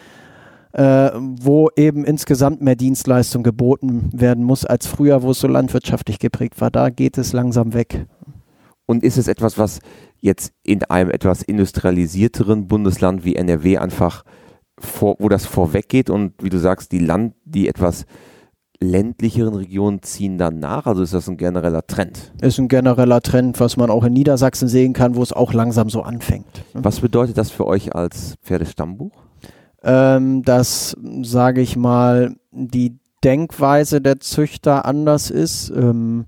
äh, 0.73 1.11
wo 1.13 1.69
eben 1.77 2.03
insgesamt 2.07 2.63
mehr 2.63 2.77
Dienstleistung 2.77 3.43
geboten 3.43 4.09
werden 4.15 4.43
muss 4.43 4.65
als 4.65 4.87
früher, 4.87 5.23
wo 5.23 5.33
es 5.33 5.41
so 5.41 5.49
landwirtschaftlich 5.49 6.19
geprägt 6.19 6.59
war. 6.63 6.71
Da 6.71 6.89
geht 6.89 7.19
es 7.19 7.35
langsam 7.35 7.75
weg. 7.75 8.07
Und 8.87 9.05
ist 9.05 9.19
es 9.19 9.29
etwas, 9.29 9.59
was 9.59 9.81
jetzt 10.19 10.55
in 10.63 10.83
einem 10.85 11.11
etwas 11.11 11.43
industrialisierteren 11.43 12.69
Bundesland 12.69 13.23
wie 13.23 13.37
NRW 13.37 13.77
einfach 13.77 14.25
vor, 14.79 15.17
wo 15.19 15.29
das 15.29 15.45
vorweggeht 15.45 16.09
und 16.09 16.43
wie 16.43 16.49
du 16.49 16.59
sagst, 16.59 16.91
die 16.93 17.01
Land, 17.01 17.35
die 17.45 17.69
etwas 17.69 18.07
ländlicheren 18.81 19.55
Regionen 19.55 20.03
ziehen 20.03 20.39
dann 20.39 20.59
nach? 20.61 20.87
Also 20.87 21.03
ist 21.03 21.15
das 21.15 21.29
ein 21.29 21.37
genereller 21.37 21.87
Trend? 21.87 22.33
Ist 22.41 22.59
ein 22.59 22.69
genereller 22.69 23.21
Trend, 23.21 23.59
was 23.61 23.77
man 23.77 23.91
auch 23.91 24.05
in 24.05 24.13
Niedersachsen 24.13 24.69
sehen 24.69 24.93
kann, 24.93 25.17
wo 25.17 25.23
es 25.23 25.33
auch 25.33 25.53
langsam 25.53 25.91
so 25.91 26.03
anfängt. 26.03 26.65
Was 26.75 27.01
bedeutet 27.01 27.39
das 27.39 27.51
für 27.51 27.67
euch 27.67 27.95
als 27.95 28.37
Pferdestammbuch? 28.43 29.13
Ähm, 29.83 30.43
dass, 30.43 30.97
sage 31.23 31.61
ich 31.61 31.77
mal, 31.77 32.37
die 32.53 32.99
Denkweise 33.25 34.01
der 34.01 34.21
Züchter 34.21 34.85
anders 34.85 35.31
ist. 35.31 35.71
Ähm, 35.71 36.27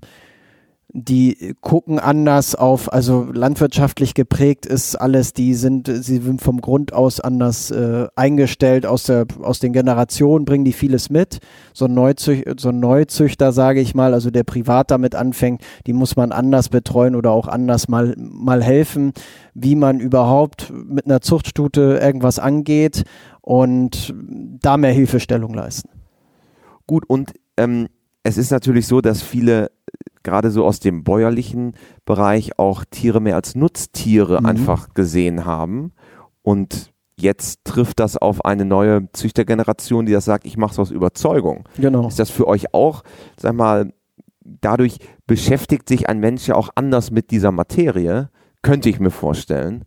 die 0.93 1.55
gucken 1.61 1.99
anders 1.99 2.53
auf, 2.53 2.91
also 2.91 3.23
landwirtschaftlich 3.31 4.13
geprägt 4.13 4.65
ist 4.65 4.95
alles, 4.95 5.31
die 5.31 5.53
sind, 5.53 5.87
sie 5.87 6.17
sind 6.17 6.41
vom 6.41 6.59
Grund 6.59 6.91
aus 6.91 7.21
anders 7.21 7.71
äh, 7.71 8.07
eingestellt, 8.15 8.85
aus, 8.85 9.03
der, 9.03 9.25
aus 9.41 9.59
den 9.59 9.71
Generationen 9.71 10.43
bringen 10.43 10.65
die 10.65 10.73
vieles 10.73 11.09
mit. 11.09 11.39
So 11.73 11.85
ein, 11.85 11.93
Neuzüch 11.93 12.43
so 12.57 12.69
ein 12.69 12.81
Neuzüchter, 12.81 13.53
sage 13.53 13.79
ich 13.79 13.95
mal, 13.95 14.13
also 14.13 14.31
der 14.31 14.43
privat 14.43 14.91
damit 14.91 15.15
anfängt, 15.15 15.61
die 15.87 15.93
muss 15.93 16.17
man 16.17 16.33
anders 16.33 16.67
betreuen 16.67 17.15
oder 17.15 17.31
auch 17.31 17.47
anders 17.47 17.87
mal, 17.87 18.13
mal 18.17 18.61
helfen, 18.61 19.13
wie 19.53 19.75
man 19.75 20.01
überhaupt 20.01 20.73
mit 20.73 21.05
einer 21.05 21.21
Zuchtstute 21.21 21.99
irgendwas 22.01 22.37
angeht 22.37 23.03
und 23.39 24.13
da 24.61 24.75
mehr 24.75 24.91
Hilfestellung 24.91 25.53
leisten. 25.53 25.89
Gut, 26.85 27.05
und 27.07 27.31
ähm, 27.55 27.87
es 28.23 28.37
ist 28.37 28.51
natürlich 28.51 28.87
so, 28.87 28.99
dass 28.99 29.21
viele 29.21 29.71
gerade 30.23 30.51
so 30.51 30.65
aus 30.65 30.79
dem 30.79 31.03
bäuerlichen 31.03 31.73
Bereich 32.05 32.57
auch 32.59 32.83
Tiere 32.89 33.19
mehr 33.19 33.35
als 33.35 33.55
Nutztiere 33.55 34.39
mhm. 34.39 34.45
einfach 34.45 34.93
gesehen 34.93 35.45
haben. 35.45 35.93
Und 36.41 36.91
jetzt 37.17 37.63
trifft 37.63 37.99
das 37.99 38.17
auf 38.17 38.45
eine 38.45 38.65
neue 38.65 39.11
Züchtergeneration, 39.13 40.05
die 40.05 40.11
das 40.11 40.25
sagt, 40.25 40.45
ich 40.45 40.57
mache 40.57 40.71
es 40.71 40.79
aus 40.79 40.91
Überzeugung. 40.91 41.67
Genau. 41.77 42.07
Ist 42.07 42.19
das 42.19 42.29
für 42.29 42.47
euch 42.47 42.73
auch, 42.73 43.03
sag 43.37 43.53
mal, 43.53 43.93
dadurch 44.43 44.97
beschäftigt 45.27 45.87
sich 45.87 46.09
ein 46.09 46.19
Mensch 46.19 46.47
ja 46.47 46.55
auch 46.55 46.69
anders 46.75 47.11
mit 47.11 47.31
dieser 47.31 47.51
Materie, 47.51 48.29
könnte 48.61 48.89
ich 48.89 48.99
mir 48.99 49.11
vorstellen, 49.11 49.85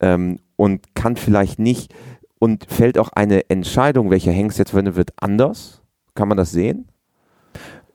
ähm, 0.00 0.38
und 0.56 0.94
kann 0.94 1.16
vielleicht 1.16 1.58
nicht, 1.58 1.94
und 2.38 2.66
fällt 2.68 2.98
auch 2.98 3.10
eine 3.10 3.50
Entscheidung, 3.50 4.10
welcher 4.10 4.32
Hengst 4.32 4.58
jetzt 4.58 4.70
verwendet 4.70 4.96
wird, 4.96 5.10
anders? 5.16 5.82
Kann 6.14 6.28
man 6.28 6.36
das 6.36 6.52
sehen? 6.52 6.88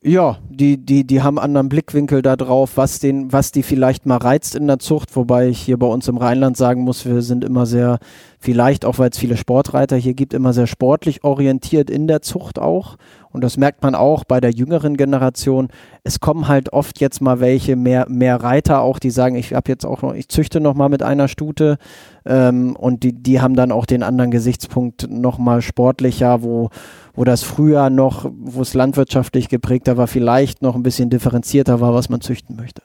Ja, 0.05 0.37
die, 0.49 0.77
die, 0.77 1.07
die 1.07 1.21
haben 1.21 1.39
anderen 1.39 1.69
Blickwinkel 1.69 2.21
da 2.21 2.35
drauf, 2.35 2.71
was, 2.75 2.99
den, 2.99 3.31
was 3.31 3.53
die 3.53 3.63
vielleicht 3.63 4.05
mal 4.05 4.17
reizt 4.17 4.53
in 4.53 4.67
der 4.67 4.79
Zucht, 4.79 5.15
wobei 5.15 5.47
ich 5.47 5.61
hier 5.61 5.77
bei 5.77 5.87
uns 5.87 6.09
im 6.09 6.17
Rheinland 6.17 6.57
sagen 6.57 6.81
muss, 6.81 7.05
wir 7.05 7.21
sind 7.21 7.45
immer 7.45 7.65
sehr, 7.65 7.99
vielleicht 8.43 8.83
auch 8.83 8.99
weil 8.99 9.09
es 9.09 9.17
viele 9.17 9.37
Sportreiter 9.37 9.95
hier 9.95 10.13
gibt, 10.13 10.33
immer 10.33 10.51
sehr 10.51 10.67
sportlich 10.67 11.23
orientiert 11.23 11.89
in 11.89 12.07
der 12.07 12.21
Zucht 12.21 12.59
auch. 12.59 12.97
Und 13.31 13.41
das 13.41 13.55
merkt 13.55 13.81
man 13.81 13.95
auch 13.95 14.25
bei 14.25 14.41
der 14.41 14.51
jüngeren 14.51 14.97
Generation. 14.97 15.69
Es 16.03 16.19
kommen 16.19 16.49
halt 16.49 16.73
oft 16.73 16.99
jetzt 16.99 17.21
mal 17.21 17.39
welche, 17.39 17.77
mehr, 17.77 18.05
mehr 18.09 18.43
Reiter 18.43 18.81
auch, 18.81 18.99
die 18.99 19.11
sagen, 19.11 19.35
ich 19.35 19.53
habe 19.53 19.71
jetzt 19.71 19.85
auch 19.85 20.01
noch, 20.01 20.13
ich 20.13 20.27
züchte 20.27 20.59
noch 20.59 20.75
mal 20.75 20.89
mit 20.89 21.01
einer 21.01 21.29
Stute. 21.29 21.77
Ähm, 22.25 22.75
und 22.75 23.03
die, 23.03 23.13
die 23.13 23.39
haben 23.39 23.55
dann 23.55 23.71
auch 23.71 23.85
den 23.85 24.03
anderen 24.03 24.29
Gesichtspunkt 24.29 25.07
noch 25.09 25.37
mal 25.37 25.61
sportlicher, 25.61 26.43
wo, 26.43 26.69
wo 27.15 27.23
das 27.23 27.43
früher 27.43 27.89
noch, 27.89 28.29
wo 28.29 28.61
es 28.61 28.73
landwirtschaftlich 28.73 29.47
geprägter 29.47 29.95
war, 29.95 30.07
vielleicht 30.07 30.61
noch 30.61 30.75
ein 30.75 30.83
bisschen 30.83 31.09
differenzierter 31.09 31.79
war, 31.79 31.93
was 31.93 32.09
man 32.09 32.19
züchten 32.19 32.57
möchte. 32.57 32.81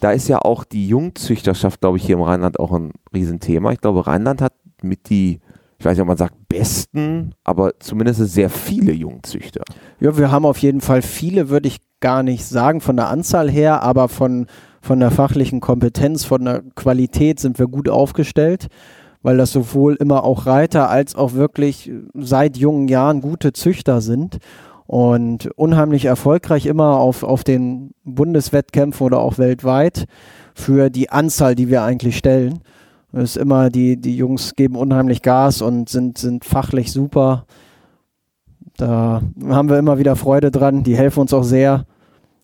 Da 0.00 0.10
ist 0.10 0.28
ja 0.28 0.40
auch 0.40 0.64
die 0.64 0.88
Jungzüchterschaft, 0.88 1.80
glaube 1.80 1.96
ich, 1.96 2.04
hier 2.04 2.16
im 2.16 2.22
Rheinland 2.22 2.60
auch 2.60 2.72
ein 2.72 2.92
Riesenthema. 3.14 3.72
Ich 3.72 3.80
glaube, 3.80 4.06
Rheinland 4.06 4.42
hat 4.42 4.52
mit 4.82 5.08
die, 5.10 5.40
ich 5.78 5.84
weiß 5.84 5.96
nicht, 5.96 6.02
ob 6.02 6.08
man 6.08 6.16
sagt 6.16 6.48
besten, 6.48 7.34
aber 7.44 7.78
zumindest 7.80 8.20
sehr 8.32 8.50
viele 8.50 8.92
Jungzüchter. 8.92 9.62
Ja, 10.00 10.16
wir 10.16 10.30
haben 10.30 10.46
auf 10.46 10.58
jeden 10.58 10.80
Fall 10.80 11.02
viele, 11.02 11.48
würde 11.48 11.68
ich 11.68 11.78
gar 12.00 12.22
nicht 12.22 12.44
sagen 12.44 12.80
von 12.80 12.96
der 12.96 13.08
Anzahl 13.08 13.50
her, 13.50 13.82
aber 13.82 14.08
von, 14.08 14.46
von 14.80 15.00
der 15.00 15.10
fachlichen 15.10 15.60
Kompetenz, 15.60 16.24
von 16.24 16.44
der 16.44 16.62
Qualität 16.74 17.40
sind 17.40 17.58
wir 17.58 17.66
gut 17.66 17.88
aufgestellt 17.88 18.68
weil 19.26 19.38
das 19.38 19.50
sowohl 19.50 19.96
immer 19.96 20.22
auch 20.22 20.46
Reiter 20.46 20.88
als 20.88 21.16
auch 21.16 21.32
wirklich 21.32 21.90
seit 22.14 22.56
jungen 22.56 22.86
Jahren 22.86 23.20
gute 23.20 23.52
Züchter 23.52 24.00
sind 24.00 24.38
und 24.86 25.50
unheimlich 25.56 26.04
erfolgreich 26.04 26.66
immer 26.66 26.98
auf, 26.98 27.24
auf 27.24 27.42
den 27.42 27.90
Bundeswettkämpfen 28.04 29.04
oder 29.04 29.18
auch 29.18 29.36
weltweit 29.36 30.04
für 30.54 30.90
die 30.90 31.10
Anzahl, 31.10 31.56
die 31.56 31.68
wir 31.68 31.82
eigentlich 31.82 32.16
stellen. 32.16 32.60
Ist 33.16 33.36
immer, 33.36 33.70
die, 33.70 33.96
die 33.96 34.16
Jungs 34.16 34.54
geben 34.56 34.76
unheimlich 34.76 35.22
Gas 35.22 35.62
und 35.62 35.88
sind, 35.88 36.18
sind 36.18 36.44
fachlich 36.44 36.92
super. 36.92 37.46
Da 38.76 39.22
haben 39.48 39.70
wir 39.70 39.78
immer 39.78 39.98
wieder 39.98 40.16
Freude 40.16 40.50
dran. 40.50 40.82
Die 40.82 40.96
helfen 40.96 41.20
uns 41.20 41.32
auch 41.32 41.42
sehr. 41.42 41.86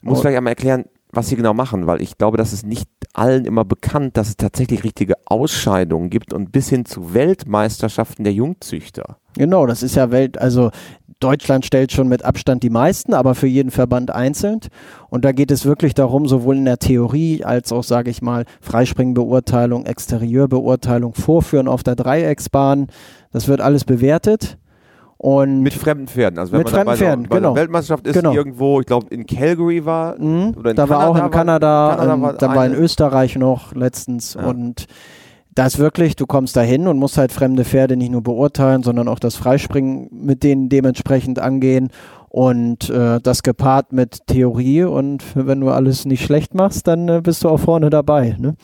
Muss 0.02 0.20
vielleicht 0.20 0.38
einmal 0.38 0.52
erklären, 0.52 0.86
was 1.10 1.28
sie 1.28 1.36
genau 1.36 1.52
machen, 1.52 1.86
weil 1.86 2.00
ich 2.00 2.16
glaube, 2.16 2.38
das 2.38 2.54
ist 2.54 2.64
nicht 2.64 2.88
allen 3.12 3.44
immer 3.44 3.66
bekannt, 3.66 4.16
dass 4.16 4.28
es 4.28 4.36
tatsächlich 4.38 4.82
richtige 4.82 5.14
Ausscheidungen 5.26 6.08
gibt 6.08 6.32
und 6.32 6.52
bis 6.52 6.70
hin 6.70 6.86
zu 6.86 7.12
Weltmeisterschaften 7.12 8.24
der 8.24 8.32
Jungzüchter. 8.32 9.18
Genau, 9.36 9.66
das 9.66 9.82
ist 9.82 9.94
ja 9.94 10.10
Welt, 10.10 10.38
also 10.38 10.70
Deutschland 11.22 11.64
stellt 11.64 11.92
schon 11.92 12.08
mit 12.08 12.24
Abstand 12.24 12.62
die 12.62 12.70
meisten, 12.70 13.14
aber 13.14 13.34
für 13.34 13.46
jeden 13.46 13.70
Verband 13.70 14.14
einzeln. 14.14 14.60
Und 15.08 15.24
da 15.24 15.32
geht 15.32 15.50
es 15.50 15.64
wirklich 15.64 15.94
darum, 15.94 16.26
sowohl 16.26 16.56
in 16.56 16.64
der 16.64 16.78
Theorie 16.78 17.44
als 17.44 17.72
auch, 17.72 17.84
sage 17.84 18.10
ich 18.10 18.22
mal, 18.22 18.44
Freispringbeurteilung, 18.60 19.86
Exterieurbeurteilung, 19.86 21.14
Vorführen 21.14 21.68
auf 21.68 21.82
der 21.82 21.96
Dreiecksbahn. 21.96 22.88
Das 23.32 23.48
wird 23.48 23.60
alles 23.60 23.84
bewertet. 23.84 24.58
Und 25.22 25.60
mit 25.60 25.72
fremden 25.72 26.08
Pferden. 26.08 26.36
Also 26.40 26.50
wenn 26.50 26.58
mit 26.58 26.72
man 26.72 26.74
fremden 26.74 26.96
Pferden, 26.96 27.28
bei 27.28 27.36
genau. 27.36 27.54
Weltmeisterschaft 27.54 28.08
ist 28.08 28.14
genau. 28.14 28.32
irgendwo, 28.32 28.80
ich 28.80 28.86
glaube 28.86 29.06
in 29.10 29.24
Calgary 29.24 29.84
war, 29.84 30.18
mhm. 30.18 30.54
oder 30.58 30.70
in 30.70 30.76
da 30.76 30.84
Kanada 30.84 30.88
war 30.88 31.08
auch 31.08 31.24
in 31.24 31.30
Kanada, 31.30 31.66
war, 31.68 31.96
Kanada 31.96 32.22
war 32.22 32.32
dann 32.34 32.54
war 32.56 32.66
in 32.66 32.74
Österreich 32.74 33.36
noch 33.36 33.72
letztens 33.72 34.34
ja. 34.34 34.44
und 34.44 34.86
das 35.54 35.78
wirklich, 35.78 36.16
du 36.16 36.26
kommst 36.26 36.56
dahin 36.56 36.88
und 36.88 36.98
musst 36.98 37.18
halt 37.18 37.32
fremde 37.32 37.64
Pferde 37.64 37.96
nicht 37.96 38.10
nur 38.10 38.22
beurteilen, 38.22 38.82
sondern 38.82 39.08
auch 39.08 39.18
das 39.18 39.36
Freispringen 39.36 40.08
mit 40.10 40.42
denen 40.42 40.68
dementsprechend 40.68 41.38
angehen 41.38 41.90
und 42.28 42.88
äh, 42.88 43.20
das 43.20 43.42
gepaart 43.42 43.92
mit 43.92 44.26
Theorie 44.26 44.84
und 44.84 45.22
wenn 45.34 45.60
du 45.60 45.68
alles 45.68 46.06
nicht 46.06 46.24
schlecht 46.24 46.54
machst, 46.54 46.86
dann 46.86 47.08
äh, 47.08 47.20
bist 47.22 47.44
du 47.44 47.50
auch 47.50 47.60
vorne 47.60 47.90
dabei. 47.90 48.36
Ne? 48.38 48.56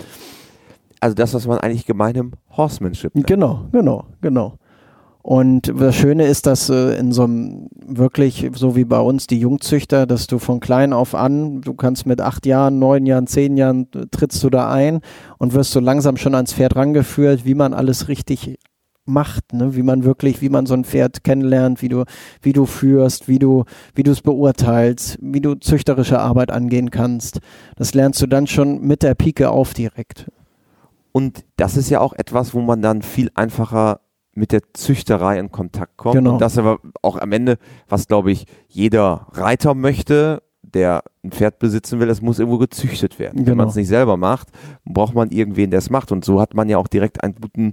Also 1.01 1.15
das, 1.15 1.35
was 1.35 1.47
man 1.47 1.59
eigentlich 1.59 1.85
gemeinhin 1.85 2.33
Horsemanship 2.57 3.15
nennt. 3.15 3.27
Genau, 3.27 3.67
genau, 3.71 4.07
genau. 4.23 4.55
Und 5.29 5.71
das 5.79 5.95
Schöne 5.95 6.25
ist, 6.25 6.47
dass 6.47 6.71
äh, 6.71 6.99
in 6.99 7.13
so 7.13 7.25
einem 7.25 7.69
wirklich, 7.87 8.51
so 8.55 8.77
wie 8.77 8.87
bei 8.87 8.99
uns 8.99 9.27
die 9.27 9.39
Jungzüchter, 9.39 10.07
dass 10.07 10.27
du 10.27 10.39
von 10.39 10.59
klein 10.59 10.95
auf 10.95 11.15
an, 11.15 11.61
du 11.61 11.75
kannst 11.75 12.07
mit 12.07 12.23
acht 12.23 12.47
Jahren, 12.47 12.79
neun 12.79 13.05
Jahren, 13.05 13.27
zehn 13.27 13.59
Jahren 13.59 13.89
äh, 13.95 14.07
trittst 14.11 14.43
du 14.43 14.49
da 14.49 14.71
ein 14.71 15.01
und 15.37 15.53
wirst 15.53 15.73
so 15.73 15.81
langsam 15.81 16.17
schon 16.17 16.35
ans 16.35 16.55
Pferd 16.55 16.77
rangeführt, 16.77 17.45
wie 17.45 17.55
man 17.55 17.75
alles 17.75 18.09
richtig 18.09 18.59
macht, 19.05 19.53
ne? 19.53 19.77
wie 19.77 19.83
man 19.83 20.03
wirklich, 20.05 20.41
wie 20.41 20.49
man 20.49 20.65
so 20.65 20.73
ein 20.73 20.85
Pferd 20.85 21.25
kennenlernt, 21.25 21.83
wie 21.83 21.91
du, 21.91 22.05
wie 22.41 22.55
du 22.55 22.65
führst, 22.65 23.29
wie 23.29 23.39
du, 23.39 23.65
wie 23.95 24.05
du 24.05 24.13
es 24.13 24.23
beurteilst, 24.23 25.19
wie 25.21 25.43
du 25.43 25.57
züchterische 25.57 26.21
Arbeit 26.21 26.51
angehen 26.51 26.91
kannst. 26.91 27.41
Das 27.77 27.93
lernst 27.93 28.23
du 28.23 28.27
dann 28.29 28.47
schon 28.47 28.81
mit 28.81 29.03
der 29.03 29.15
Pike 29.15 29.51
auf 29.51 29.75
direkt. 29.75 30.33
Und 31.13 31.45
das 31.59 31.77
ist 31.77 31.91
ja 31.91 32.01
auch 32.01 32.15
etwas, 32.15 32.55
wo 32.55 32.63
man 32.63 32.81
dann 32.81 33.03
viel 33.03 33.31
einfacher 33.35 34.01
mit 34.39 34.53
der 34.53 34.61
Züchterei 34.73 35.39
in 35.39 35.51
Kontakt 35.51 35.97
kommt. 35.97 36.15
Genau. 36.15 36.33
Und 36.35 36.39
das 36.41 36.57
aber 36.59 36.79
auch 37.03 37.17
am 37.17 37.33
Ende, 37.33 37.59
was 37.89 38.07
glaube 38.09 38.31
ich 38.33 38.47
jeder 38.69 39.27
Reiter 39.33 39.75
möchte, 39.75 40.43
der 40.63 41.03
ein 41.25 41.31
Pferd 41.33 41.59
besitzen 41.59 41.99
will, 41.99 42.11
es 42.11 42.21
muss 42.23 42.39
irgendwo 42.39 42.59
gezüchtet 42.59 43.19
werden. 43.19 43.39
Wenn 43.39 43.45
Genau. 43.45 43.57
man 43.57 43.69
es 43.69 43.75
nicht 43.75 43.89
selber 43.89 44.17
macht, 44.17 44.49
braucht 44.85 45.15
man 45.15 45.31
irgendwen, 45.31 45.71
der 45.71 45.79
es 45.79 45.91
macht. 45.91 46.13
Und 46.13 46.25
so 46.25 46.41
hat 46.41 46.55
man 46.55 46.69
ja 46.69 46.79
auch 46.79 46.89
direkt 46.89 47.23
einen 47.23 47.35
guten 47.35 47.73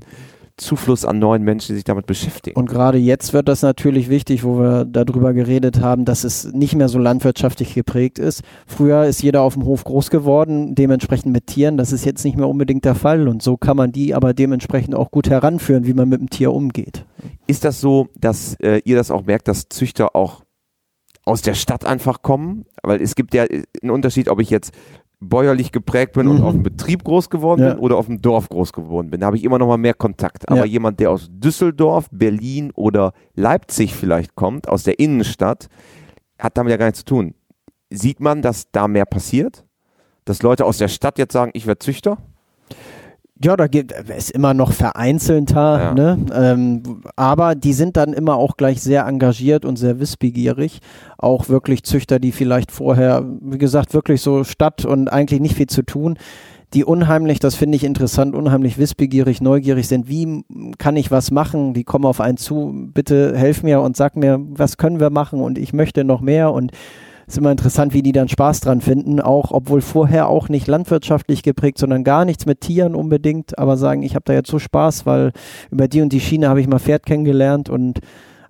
Zufluss 0.57 1.03
an 1.03 1.19
neuen 1.19 1.43
Menschen, 1.43 1.73
die 1.73 1.75
sich 1.75 1.83
damit 1.83 2.05
beschäftigen. 2.05 2.57
Und 2.57 2.69
gerade 2.69 2.97
jetzt 2.97 3.33
wird 3.33 3.49
das 3.49 3.61
natürlich 3.61 4.09
wichtig, 4.09 4.45
wo 4.45 4.57
wir 4.57 4.85
darüber 4.85 5.33
geredet 5.33 5.81
haben, 5.81 6.05
dass 6.05 6.23
es 6.23 6.45
nicht 6.53 6.75
mehr 6.75 6.87
so 6.87 6.97
landwirtschaftlich 6.97 7.73
geprägt 7.73 8.19
ist. 8.19 8.41
Früher 8.65 9.03
ist 9.05 9.21
jeder 9.21 9.41
auf 9.41 9.55
dem 9.55 9.65
Hof 9.65 9.83
groß 9.83 10.09
geworden, 10.09 10.73
dementsprechend 10.73 11.33
mit 11.33 11.47
Tieren. 11.47 11.75
Das 11.77 11.91
ist 11.91 12.05
jetzt 12.05 12.23
nicht 12.23 12.37
mehr 12.37 12.47
unbedingt 12.47 12.85
der 12.85 12.95
Fall. 12.95 13.27
Und 13.27 13.43
so 13.43 13.57
kann 13.57 13.75
man 13.75 13.91
die 13.91 14.15
aber 14.15 14.33
dementsprechend 14.33 14.95
auch 14.95 15.11
gut 15.11 15.29
heranführen, 15.29 15.85
wie 15.85 15.93
man 15.93 16.07
mit 16.07 16.21
dem 16.21 16.29
Tier 16.29 16.53
umgeht. 16.53 17.05
Ist 17.47 17.65
das 17.65 17.81
so, 17.81 18.07
dass 18.17 18.55
äh, 18.61 18.81
ihr 18.85 18.95
das 18.95 19.11
auch 19.11 19.25
merkt, 19.25 19.49
dass 19.49 19.67
Züchter 19.67 20.15
auch 20.15 20.43
aus 21.25 21.41
der 21.41 21.55
Stadt 21.55 21.85
einfach 21.85 22.21
kommen? 22.21 22.65
Weil 22.81 23.01
es 23.01 23.15
gibt 23.15 23.33
ja 23.33 23.43
einen 23.43 23.91
Unterschied, 23.91 24.29
ob 24.29 24.39
ich 24.39 24.49
jetzt 24.49 24.71
bäuerlich 25.19 25.71
geprägt 25.71 26.13
bin 26.13 26.27
und 26.27 26.37
Mhm. 26.37 26.43
auf 26.43 26.51
dem 26.53 26.63
Betrieb 26.63 27.03
groß 27.03 27.29
geworden 27.29 27.61
Ja. 27.61 27.69
bin 27.73 27.79
oder 27.79 27.97
auf 27.97 28.05
dem 28.07 28.21
Dorf 28.21 28.49
groß 28.49 28.73
geworden 28.73 29.09
bin. 29.09 29.21
Da 29.21 29.27
habe 29.27 29.37
ich 29.37 29.43
immer 29.43 29.57
noch 29.57 29.67
mal 29.67 29.77
mehr 29.77 29.93
Kontakt. 29.93 30.47
Aber 30.49 30.59
Ja. 30.59 30.65
jemand, 30.65 30.99
der 30.99 31.11
aus 31.11 31.27
Düsseldorf, 31.31 32.07
Berlin 32.11 32.71
oder 32.75 33.13
Leipzig 33.33 33.95
vielleicht 33.95 34.35
kommt, 34.35 34.67
aus 34.67 34.83
der 34.83 34.99
Innenstadt, 34.99 35.67
hat 36.37 36.57
damit 36.57 36.71
ja 36.71 36.77
gar 36.77 36.85
nichts 36.87 36.99
zu 36.99 37.05
tun. 37.05 37.33
Sieht 37.89 38.19
man, 38.19 38.41
dass 38.41 38.71
da 38.71 38.87
mehr 38.87 39.05
passiert? 39.05 39.63
Dass 40.25 40.41
Leute 40.41 40.65
aus 40.65 40.79
der 40.79 40.87
Stadt 40.87 41.17
jetzt 41.17 41.33
sagen, 41.33 41.51
ich 41.53 41.65
werde 41.67 41.79
Züchter? 41.79 42.17
Ja, 43.45 43.55
da 43.55 43.67
gibt 43.67 43.93
es 44.09 44.31
immer 44.31 44.55
noch 44.55 44.71
vereinzelter, 44.73 45.79
Ja. 45.79 45.93
ne? 45.93 46.17
ähm, 46.33 46.81
aber 47.15 47.53
die 47.53 47.73
sind 47.73 47.95
dann 47.95 48.11
immer 48.13 48.37
auch 48.37 48.57
gleich 48.57 48.81
sehr 48.81 49.05
engagiert 49.05 49.65
und 49.65 49.75
sehr 49.77 49.99
wissbegierig. 49.99 50.79
Auch 51.19 51.47
wirklich 51.47 51.83
Züchter, 51.83 52.17
die 52.17 52.31
vielleicht 52.31 52.71
vorher, 52.71 53.23
wie 53.41 53.59
gesagt, 53.59 53.93
wirklich 53.93 54.21
so 54.23 54.43
Stadt 54.43 54.83
und 54.83 55.09
eigentlich 55.09 55.41
nicht 55.41 55.53
viel 55.55 55.67
zu 55.67 55.83
tun, 55.83 56.17
die 56.73 56.83
unheimlich, 56.83 57.37
das 57.37 57.53
finde 57.53 57.75
ich 57.75 57.83
interessant, 57.83 58.33
unheimlich 58.33 58.79
wissbegierig, 58.79 59.41
neugierig 59.41 59.87
sind. 59.87 60.09
Wie 60.09 60.43
kann 60.79 60.95
ich 60.97 61.11
was 61.11 61.29
machen? 61.29 61.75
Die 61.75 61.83
kommen 61.83 62.05
auf 62.05 62.19
einen 62.19 62.37
zu, 62.37 62.89
bitte 62.95 63.37
helf 63.37 63.61
mir 63.61 63.79
und 63.81 63.95
sag 63.95 64.15
mir, 64.15 64.39
was 64.41 64.77
können 64.77 64.99
wir 64.99 65.11
machen 65.11 65.39
und 65.39 65.59
ich 65.59 65.71
möchte 65.71 66.03
noch 66.03 66.21
mehr 66.21 66.51
und 66.51 66.71
ist 67.27 67.37
immer 67.37 67.51
interessant, 67.51 67.93
wie 67.93 68.03
die 68.03 68.11
dann 68.11 68.29
Spaß 68.29 68.61
dran 68.61 68.81
finden, 68.81 69.19
auch 69.19 69.51
obwohl 69.51 69.81
vorher 69.81 70.27
auch 70.27 70.49
nicht 70.49 70.67
landwirtschaftlich 70.67 71.43
geprägt, 71.43 71.77
sondern 71.77 72.03
gar 72.03 72.25
nichts 72.25 72.45
mit 72.45 72.61
Tieren 72.61 72.95
unbedingt, 72.95 73.57
aber 73.57 73.77
sagen, 73.77 74.03
ich 74.03 74.15
habe 74.15 74.25
da 74.25 74.33
jetzt 74.33 74.49
so 74.49 74.59
Spaß, 74.59 75.05
weil 75.05 75.31
über 75.71 75.87
die 75.87 76.01
und 76.01 76.13
die 76.13 76.19
Schiene 76.19 76.49
habe 76.49 76.61
ich 76.61 76.67
mal 76.67 76.79
Pferd 76.79 77.05
kennengelernt 77.05 77.69
und 77.69 77.99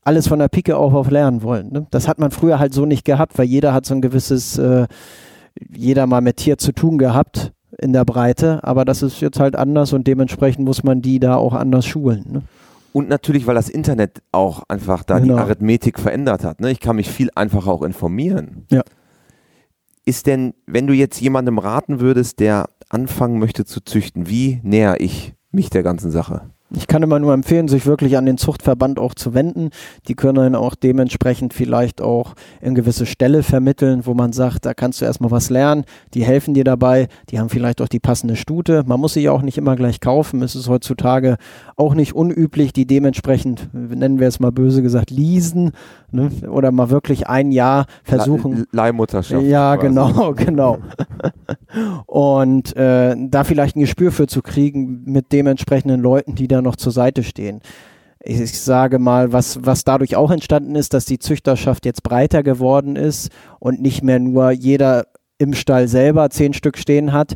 alles 0.04 0.28
von 0.28 0.40
der 0.40 0.50
Pike 0.50 0.78
auf 0.78 0.94
auf 0.94 1.10
lernen 1.10 1.42
wollen. 1.42 1.72
Ne? 1.72 1.88
Das 1.90 2.08
hat 2.08 2.20
man 2.20 2.32
früher 2.32 2.60
halt 2.60 2.74
so 2.74 2.86
nicht 2.86 3.06
gehabt, 3.06 3.38
weil 3.38 3.48
jeder 3.48 3.74
hat 3.74 3.86
so 3.86 3.96
ein 3.96 4.02
gewisses, 4.02 4.58
äh, 4.58 4.88
jeder 5.76 6.06
mal 6.06 6.22
mit 6.22 6.38
Tier 6.38 6.58
zu 6.58 6.72
tun 6.74 6.98
gehabt 6.98 7.54
in 7.78 7.92
der 7.94 8.06
Breite, 8.06 8.64
aber 8.64 8.86
das 8.86 9.02
ist 9.02 9.20
jetzt 9.20 9.40
halt 9.40 9.56
anders 9.56 9.94
und 9.94 10.08
dementsprechend 10.08 10.66
muss 10.66 10.84
man 10.84 11.02
die 11.02 11.20
da 11.20 11.36
auch 11.36 11.54
anders 11.54 11.86
schulen. 11.86 12.24
Ne? 12.32 12.42
Und 12.96 13.10
natürlich, 13.10 13.46
weil 13.46 13.56
das 13.56 13.68
Internet 13.68 14.22
auch 14.32 14.64
einfach 14.70 15.04
da 15.04 15.20
Genau. 15.20 15.34
die 15.34 15.40
Arithmetik 15.42 16.00
verändert 16.00 16.46
hat. 16.46 16.62
Ne? 16.62 16.72
Ich 16.72 16.80
kann 16.80 16.96
mich 16.96 17.10
viel 17.10 17.30
einfacher 17.36 17.70
auch 17.70 17.84
informieren. 17.84 18.68
Ja. 18.72 18.84
Ist 20.06 20.28
denn, 20.28 20.54
wenn 20.66 20.88
du 20.88 20.94
jetzt 20.94 21.20
jemandem 21.20 21.58
raten 21.58 22.00
würdest, 22.00 22.40
der 22.40 22.70
anfangen 22.88 23.38
möchte 23.38 23.66
zu 23.66 23.82
züchten, 23.82 24.30
wie 24.30 24.62
näher 24.64 25.02
ich 25.02 25.34
mich 25.52 25.70
der 25.70 25.84
ganzen 25.84 26.10
Sache? 26.10 26.52
Ich 26.72 26.88
kann 26.88 27.04
immer 27.04 27.20
nur 27.20 27.32
empfehlen, 27.34 27.68
sich 27.68 27.86
wirklich 27.86 28.18
an 28.18 28.26
den 28.26 28.40
Zuchtverband 28.40 28.98
auch 28.98 29.14
zu 29.14 29.36
wenden. 29.36 29.70
Die 30.08 30.16
können 30.16 30.36
dann 30.36 30.56
auch 30.56 30.74
dementsprechend 30.74 31.54
vielleicht 31.54 32.02
auch 32.02 32.34
in 32.60 32.74
gewisse 32.74 33.06
Stelle 33.06 33.44
vermitteln, 33.44 34.08
wo 34.08 34.16
man 34.16 34.34
sagt, 34.34 34.66
da 34.66 34.74
kannst 34.74 35.00
du 35.00 35.06
erstmal 35.06 35.30
was 35.30 35.52
lernen. 35.52 35.86
Die 36.16 36.24
helfen 36.24 36.56
dir 36.56 36.64
dabei. 36.64 37.08
Die 37.30 37.40
haben 37.40 37.50
vielleicht 37.50 37.82
auch 37.82 37.88
die 37.88 38.00
passende 38.00 38.36
Stute. 38.36 38.84
Man 38.88 39.00
muss 39.00 39.14
sie 39.14 39.22
ja 39.22 39.32
auch 39.32 39.44
nicht 39.44 39.60
immer 39.60 39.76
gleich 39.76 40.00
kaufen. 40.00 40.42
Es 40.42 40.56
ist 40.56 40.68
heutzutage 40.68 41.38
auch 41.76 41.94
nicht 41.94 42.16
unüblich, 42.16 42.74
die 42.74 42.88
dementsprechend, 42.88 43.70
nennen 43.72 44.20
wir 44.20 44.28
es 44.28 44.40
mal 44.40 44.52
böse 44.52 44.82
gesagt, 44.82 45.12
leasen 45.12 45.72
ne? 46.12 46.32
oder 46.50 46.72
mal 46.72 46.90
wirklich 46.90 47.28
ein 47.28 47.52
Jahr 47.52 47.86
versuchen. 48.04 48.58
Le 48.58 48.66
Leihmutterschaft. 48.72 49.46
Ja, 49.46 49.76
quasi. 49.76 49.88
genau, 49.88 50.34
genau. 50.36 50.80
Und 52.08 52.76
äh, 52.76 53.16
da 53.18 53.44
vielleicht 53.44 53.76
ein 53.76 53.82
Gespür 53.82 54.12
für 54.12 54.28
zu 54.28 54.42
kriegen 54.42 55.04
mit 55.06 55.32
dementsprechenden 55.32 56.02
Leuten, 56.02 56.34
die 56.36 56.48
da 56.48 56.55
noch 56.62 56.76
zur 56.76 56.92
Seite 56.92 57.24
stehen. 57.24 57.62
Ich, 58.24 58.40
ich 58.40 58.60
sage 58.60 59.00
mal, 59.00 59.32
was, 59.32 59.60
was 59.66 59.84
dadurch 59.84 60.16
auch 60.16 60.32
entstanden 60.32 60.76
ist, 60.76 60.94
dass 60.94 61.06
die 61.06 61.20
Züchterschaft 61.20 61.86
jetzt 61.86 62.04
breiter 62.04 62.44
geworden 62.44 62.96
ist 62.96 63.30
und 63.60 63.82
nicht 63.82 64.04
mehr 64.04 64.20
nur 64.20 64.52
jeder 64.52 65.06
im 65.38 65.54
Stall 65.54 65.88
selber 65.88 66.30
zehn 66.30 66.54
Stück 66.54 66.78
stehen 66.78 67.14
hat, 67.14 67.34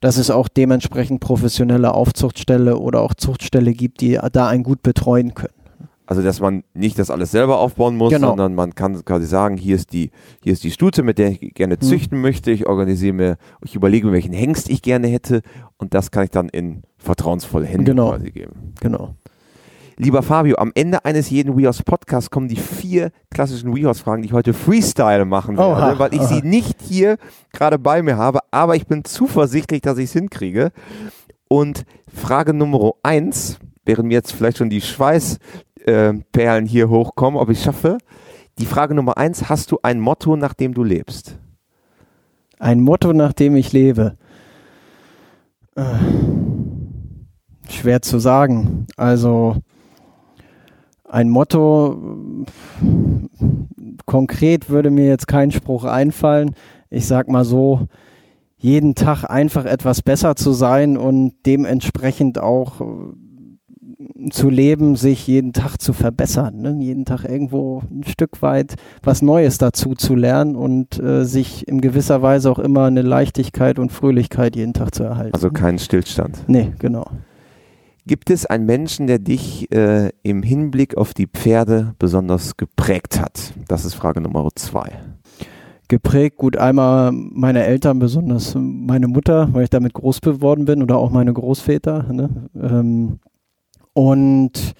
dass 0.00 0.16
es 0.16 0.30
auch 0.30 0.48
dementsprechend 0.48 1.20
professionelle 1.20 1.94
Aufzuchtstelle 1.94 2.78
oder 2.78 3.00
auch 3.00 3.14
Zuchtstelle 3.14 3.72
gibt, 3.72 4.00
die 4.00 4.18
da 4.32 4.48
einen 4.48 4.64
gut 4.64 4.82
betreuen 4.82 5.34
können. 5.34 5.61
Also, 6.06 6.20
dass 6.20 6.40
man 6.40 6.64
nicht 6.74 6.98
das 6.98 7.10
alles 7.10 7.30
selber 7.30 7.58
aufbauen 7.58 7.96
muss, 7.96 8.12
Genau. 8.12 8.28
sondern 8.30 8.54
man 8.54 8.74
kann 8.74 9.04
quasi 9.04 9.26
sagen, 9.26 9.56
hier 9.56 9.76
ist 9.76 9.92
die, 9.92 10.10
hier 10.42 10.52
ist 10.52 10.64
die 10.64 10.70
Stute, 10.72 11.02
mit 11.02 11.18
der 11.18 11.30
ich 11.30 11.54
gerne 11.54 11.74
Hm. 11.74 11.80
züchten 11.82 12.20
möchte. 12.20 12.50
Ich 12.50 12.66
organisiere 12.66 13.12
mir, 13.12 13.36
ich 13.64 13.74
überlege 13.76 14.06
mir, 14.08 14.12
welchen 14.12 14.32
Hengst 14.32 14.68
ich 14.68 14.82
gerne 14.82 15.06
hätte 15.06 15.42
und 15.78 15.94
das 15.94 16.10
kann 16.10 16.24
ich 16.24 16.30
dann 16.30 16.48
in 16.48 16.82
vertrauensvolle 16.98 17.66
Hände 17.66 17.92
Genau. 17.92 18.10
quasi 18.10 18.30
geben. 18.32 18.74
Genau. 18.80 19.14
Lieber 19.96 20.22
Fabio, 20.22 20.56
am 20.56 20.72
Ende 20.74 21.04
eines 21.04 21.30
jeden 21.30 21.56
WeHorse 21.56 21.82
Podcasts 21.84 22.30
kommen 22.30 22.48
die 22.48 22.56
vier 22.56 23.10
klassischen 23.30 23.74
WeHorse-Fragen, 23.76 24.22
die 24.22 24.28
ich 24.28 24.32
heute 24.32 24.54
Freestyle 24.54 25.24
machen 25.26 25.56
werde, 25.56 25.70
Oha, 25.70 25.98
weil 25.98 26.14
ich 26.14 26.20
oha. 26.20 26.26
sie 26.28 26.42
nicht 26.42 26.80
hier 26.80 27.16
gerade 27.52 27.78
bei 27.78 28.02
mir 28.02 28.16
habe, 28.16 28.40
aber 28.50 28.74
ich 28.74 28.86
bin 28.86 29.04
zuversichtlich, 29.04 29.82
dass 29.82 29.98
ich 29.98 30.06
es 30.06 30.12
hinkriege. 30.14 30.72
Und 31.48 31.84
Frage 32.12 32.54
Nummer 32.54 32.92
eins, 33.02 33.58
während 33.84 34.08
mir 34.08 34.14
jetzt 34.14 34.32
vielleicht 34.32 34.56
schon 34.58 34.70
die 34.70 34.80
Schweißperlen 35.86 36.66
hier 36.66 36.88
hochkommen, 36.88 37.40
ob 37.40 37.50
ich 37.50 37.58
es 37.58 37.64
schaffe. 37.64 37.98
Die 38.58 38.66
Frage 38.66 38.94
Nummer 38.94 39.16
eins, 39.16 39.48
hast 39.48 39.72
du 39.72 39.78
ein 39.82 40.00
Motto, 40.00 40.36
nach 40.36 40.54
dem 40.54 40.74
du 40.74 40.84
lebst? 40.84 41.38
Ein 42.58 42.80
Motto, 42.80 43.12
nach 43.12 43.32
dem 43.32 43.56
ich 43.56 43.72
lebe. 43.72 44.16
Äh, 45.74 45.82
Schwer 47.68 48.02
zu 48.02 48.18
sagen. 48.18 48.86
Also 48.96 49.56
ein 51.08 51.28
Motto, 51.28 52.44
äh, 52.80 52.86
konkret 54.06 54.70
würde 54.70 54.90
mir 54.90 55.06
jetzt 55.06 55.26
kein 55.26 55.50
Spruch 55.50 55.84
einfallen. 55.84 56.54
Ich 56.90 57.06
sag 57.06 57.28
mal 57.28 57.44
so, 57.44 57.88
jeden 58.56 58.94
Tag 58.94 59.24
einfach 59.24 59.64
etwas 59.64 60.02
besser 60.02 60.36
zu 60.36 60.52
sein 60.52 60.96
und 60.96 61.34
dementsprechend 61.46 62.38
auch 62.38 62.80
äh, 62.80 62.84
zu 64.30 64.50
leben, 64.50 64.96
sich 64.96 65.26
jeden 65.26 65.52
Tag 65.52 65.78
zu 65.78 65.92
verbessern, 65.92 66.60
ne? 66.60 66.76
jeden 66.80 67.04
Tag 67.04 67.24
irgendwo 67.24 67.82
ein 67.90 68.04
Stück 68.04 68.42
weit 68.42 68.74
was 69.02 69.22
Neues 69.22 69.58
dazu 69.58 69.94
zu 69.94 70.14
lernen 70.14 70.56
und 70.56 70.98
äh, 71.00 71.24
sich 71.24 71.66
in 71.68 71.80
gewisser 71.80 72.22
Weise 72.22 72.50
auch 72.50 72.58
immer 72.58 72.84
eine 72.84 73.02
Leichtigkeit 73.02 73.78
und 73.78 73.92
Fröhlichkeit 73.92 74.56
jeden 74.56 74.74
Tag 74.74 74.94
zu 74.94 75.04
erhalten. 75.04 75.34
Also 75.34 75.50
kein 75.50 75.78
Stillstand. 75.78 76.44
nee, 76.46 76.72
genau. 76.78 77.06
Gibt 78.04 78.30
es 78.30 78.46
einen 78.46 78.66
Menschen, 78.66 79.06
der 79.06 79.20
dich 79.20 79.70
äh, 79.70 80.10
im 80.24 80.42
Hinblick 80.42 80.96
auf 80.96 81.14
die 81.14 81.28
Pferde 81.28 81.94
besonders 82.00 82.56
geprägt 82.56 83.20
hat? 83.20 83.52
Das 83.68 83.84
ist 83.84 83.94
Frage 83.94 84.20
Nummer 84.20 84.48
zwei. 84.56 84.90
Geprägt, 85.86 86.36
gut, 86.36 86.56
einmal 86.56 87.12
meine 87.12 87.64
Eltern, 87.64 88.00
besonders 88.00 88.56
meine 88.56 89.06
Mutter, 89.06 89.48
weil 89.52 89.64
ich 89.64 89.70
damit 89.70 89.92
groß 89.92 90.20
geworden 90.20 90.64
bin 90.64 90.82
oder 90.82 90.96
auch 90.96 91.10
meine 91.10 91.32
Großväter. 91.32 92.12
Ne? 92.12 92.30
Ähm, 92.60 93.20
und 93.94 94.74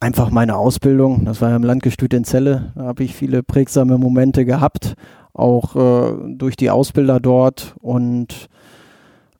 einfach 0.00 0.30
meine 0.30 0.56
Ausbildung, 0.56 1.24
das 1.24 1.40
war 1.40 1.50
ja 1.50 1.56
im 1.56 1.64
Landgestüt 1.64 2.14
in 2.14 2.24
Celle, 2.24 2.72
da 2.74 2.84
habe 2.84 3.04
ich 3.04 3.14
viele 3.14 3.42
prägsame 3.42 3.98
Momente 3.98 4.44
gehabt, 4.44 4.94
auch 5.32 5.76
äh, 5.76 6.34
durch 6.36 6.56
die 6.56 6.70
Ausbilder 6.70 7.20
dort 7.20 7.74
und 7.80 8.48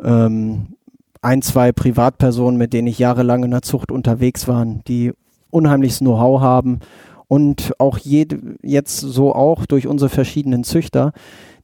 ähm, 0.02 0.76
ein, 1.22 1.42
zwei 1.42 1.72
Privatpersonen, 1.72 2.58
mit 2.58 2.72
denen 2.72 2.88
ich 2.88 2.98
jahrelang 2.98 3.44
in 3.44 3.50
der 3.50 3.62
Zucht 3.62 3.90
unterwegs 3.90 4.46
war, 4.46 4.64
die 4.86 5.12
unheimliches 5.50 5.98
Know-how 5.98 6.40
haben 6.40 6.80
und 7.28 7.72
auch 7.78 7.98
jede, 7.98 8.56
jetzt 8.62 9.00
so 9.00 9.34
auch 9.34 9.66
durch 9.66 9.86
unsere 9.86 10.08
verschiedenen 10.08 10.64
Züchter, 10.64 11.12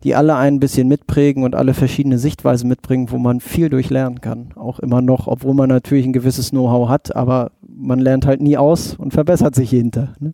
die 0.02 0.14
alle 0.14 0.36
ein 0.36 0.58
bisschen 0.58 0.88
mitprägen 0.88 1.44
und 1.44 1.54
alle 1.54 1.74
verschiedene 1.74 2.18
Sichtweisen 2.18 2.68
mitbringen, 2.68 3.10
wo 3.10 3.18
man 3.18 3.40
viel 3.40 3.68
durchlernen 3.68 4.20
kann. 4.20 4.52
Auch 4.56 4.80
immer 4.80 5.00
noch, 5.00 5.28
obwohl 5.28 5.54
man 5.54 5.68
natürlich 5.68 6.06
ein 6.06 6.12
gewisses 6.12 6.50
Know-how 6.50 6.88
hat, 6.88 7.14
aber 7.14 7.52
man 7.62 8.00
lernt 8.00 8.26
halt 8.26 8.40
nie 8.40 8.56
aus 8.56 8.94
und 8.94 9.12
verbessert 9.12 9.54
sich 9.54 9.70
hinter. 9.70 10.14
Ne? 10.18 10.32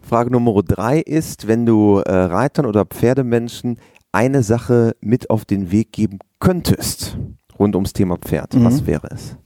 Frage 0.00 0.30
Nummer 0.30 0.62
drei 0.62 1.00
ist, 1.00 1.48
wenn 1.48 1.66
du 1.66 1.98
äh, 1.98 2.12
Reitern 2.12 2.66
oder 2.66 2.86
Pferdemenschen 2.86 3.78
eine 4.12 4.42
Sache 4.42 4.96
mit 5.00 5.28
auf 5.28 5.44
den 5.44 5.70
Weg 5.70 5.92
geben 5.92 6.18
könntest, 6.38 7.18
rund 7.58 7.74
ums 7.74 7.92
Thema 7.92 8.16
Pferd, 8.16 8.54
mhm. 8.54 8.64
was 8.64 8.86
wäre 8.86 9.08
es? 9.10 9.36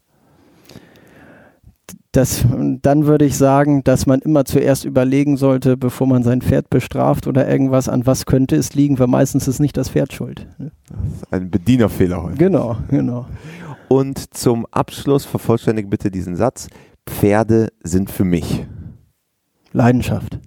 Das, 2.12 2.44
dann 2.82 3.06
würde 3.06 3.24
ich 3.24 3.38
sagen, 3.38 3.84
dass 3.84 4.04
man 4.04 4.20
immer 4.20 4.44
zuerst 4.44 4.84
überlegen 4.84 5.38
sollte, 5.38 5.78
bevor 5.78 6.06
man 6.06 6.22
sein 6.22 6.42
Pferd 6.42 6.68
bestraft 6.68 7.26
oder 7.26 7.48
irgendwas, 7.48 7.88
an 7.88 8.04
was 8.04 8.26
könnte 8.26 8.54
es 8.54 8.74
liegen, 8.74 8.98
weil 8.98 9.06
meistens 9.06 9.48
ist 9.48 9.60
nicht 9.60 9.78
das 9.78 9.88
Pferd 9.88 10.12
schuld. 10.12 10.46
Das 10.58 10.68
ist 11.14 11.32
ein 11.32 11.50
Bedienerfehler 11.50 12.22
heute. 12.22 12.36
Genau, 12.36 12.76
genau. 12.88 13.26
Und 13.88 14.34
zum 14.34 14.66
Abschluss 14.70 15.24
vervollständige 15.24 15.88
bitte 15.88 16.10
diesen 16.10 16.36
Satz. 16.36 16.68
Pferde 17.06 17.68
sind 17.82 18.10
für 18.10 18.24
mich. 18.24 18.66
Leidenschaft. 19.72 20.38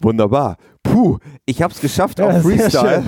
Wunderbar. 0.00 0.58
Puh, 0.82 1.18
ich 1.46 1.62
habe 1.62 1.72
es 1.72 1.80
geschafft 1.80 2.18
ja, 2.18 2.28
auf 2.28 2.42
Freestyle. 2.42 3.02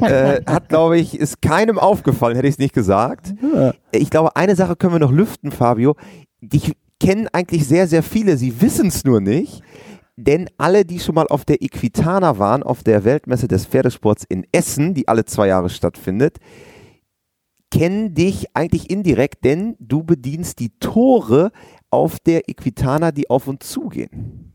äh, 0.00 0.50
hat, 0.50 0.70
glaube 0.70 0.98
ich, 0.98 1.18
ist 1.18 1.42
keinem 1.42 1.78
aufgefallen, 1.78 2.34
hätte 2.34 2.48
ich 2.48 2.54
es 2.54 2.58
nicht 2.58 2.74
gesagt. 2.74 3.34
Ja. 3.54 3.74
Ich 3.92 4.08
glaube, 4.08 4.36
eine 4.36 4.56
Sache 4.56 4.74
können 4.74 4.94
wir 4.94 5.00
noch 5.00 5.12
lüften, 5.12 5.50
Fabio. 5.50 5.96
Ich 6.40 6.72
kennen 7.00 7.28
eigentlich 7.32 7.66
sehr, 7.66 7.88
sehr 7.88 8.02
viele. 8.02 8.36
Sie 8.36 8.60
wissen 8.60 8.88
es 8.88 9.04
nur 9.04 9.20
nicht. 9.20 9.62
Denn 10.16 10.50
alle, 10.58 10.84
die 10.84 11.00
schon 11.00 11.14
mal 11.14 11.26
auf 11.28 11.46
der 11.46 11.62
Equitana 11.62 12.38
waren, 12.38 12.62
auf 12.62 12.82
der 12.82 13.04
Weltmesse 13.04 13.48
des 13.48 13.64
Pferdesports 13.64 14.24
in 14.28 14.46
Essen, 14.52 14.92
die 14.92 15.08
alle 15.08 15.24
zwei 15.24 15.48
Jahre 15.48 15.70
stattfindet, 15.70 16.36
kennen 17.70 18.14
dich 18.14 18.54
eigentlich 18.54 18.90
indirekt, 18.90 19.44
denn 19.44 19.76
du 19.78 20.02
bedienst 20.02 20.58
die 20.58 20.78
Tore 20.78 21.52
auf 21.90 22.18
der 22.18 22.48
Equitana, 22.48 23.12
die 23.12 23.30
auf 23.30 23.46
und 23.46 23.62
zugehen. 23.62 24.49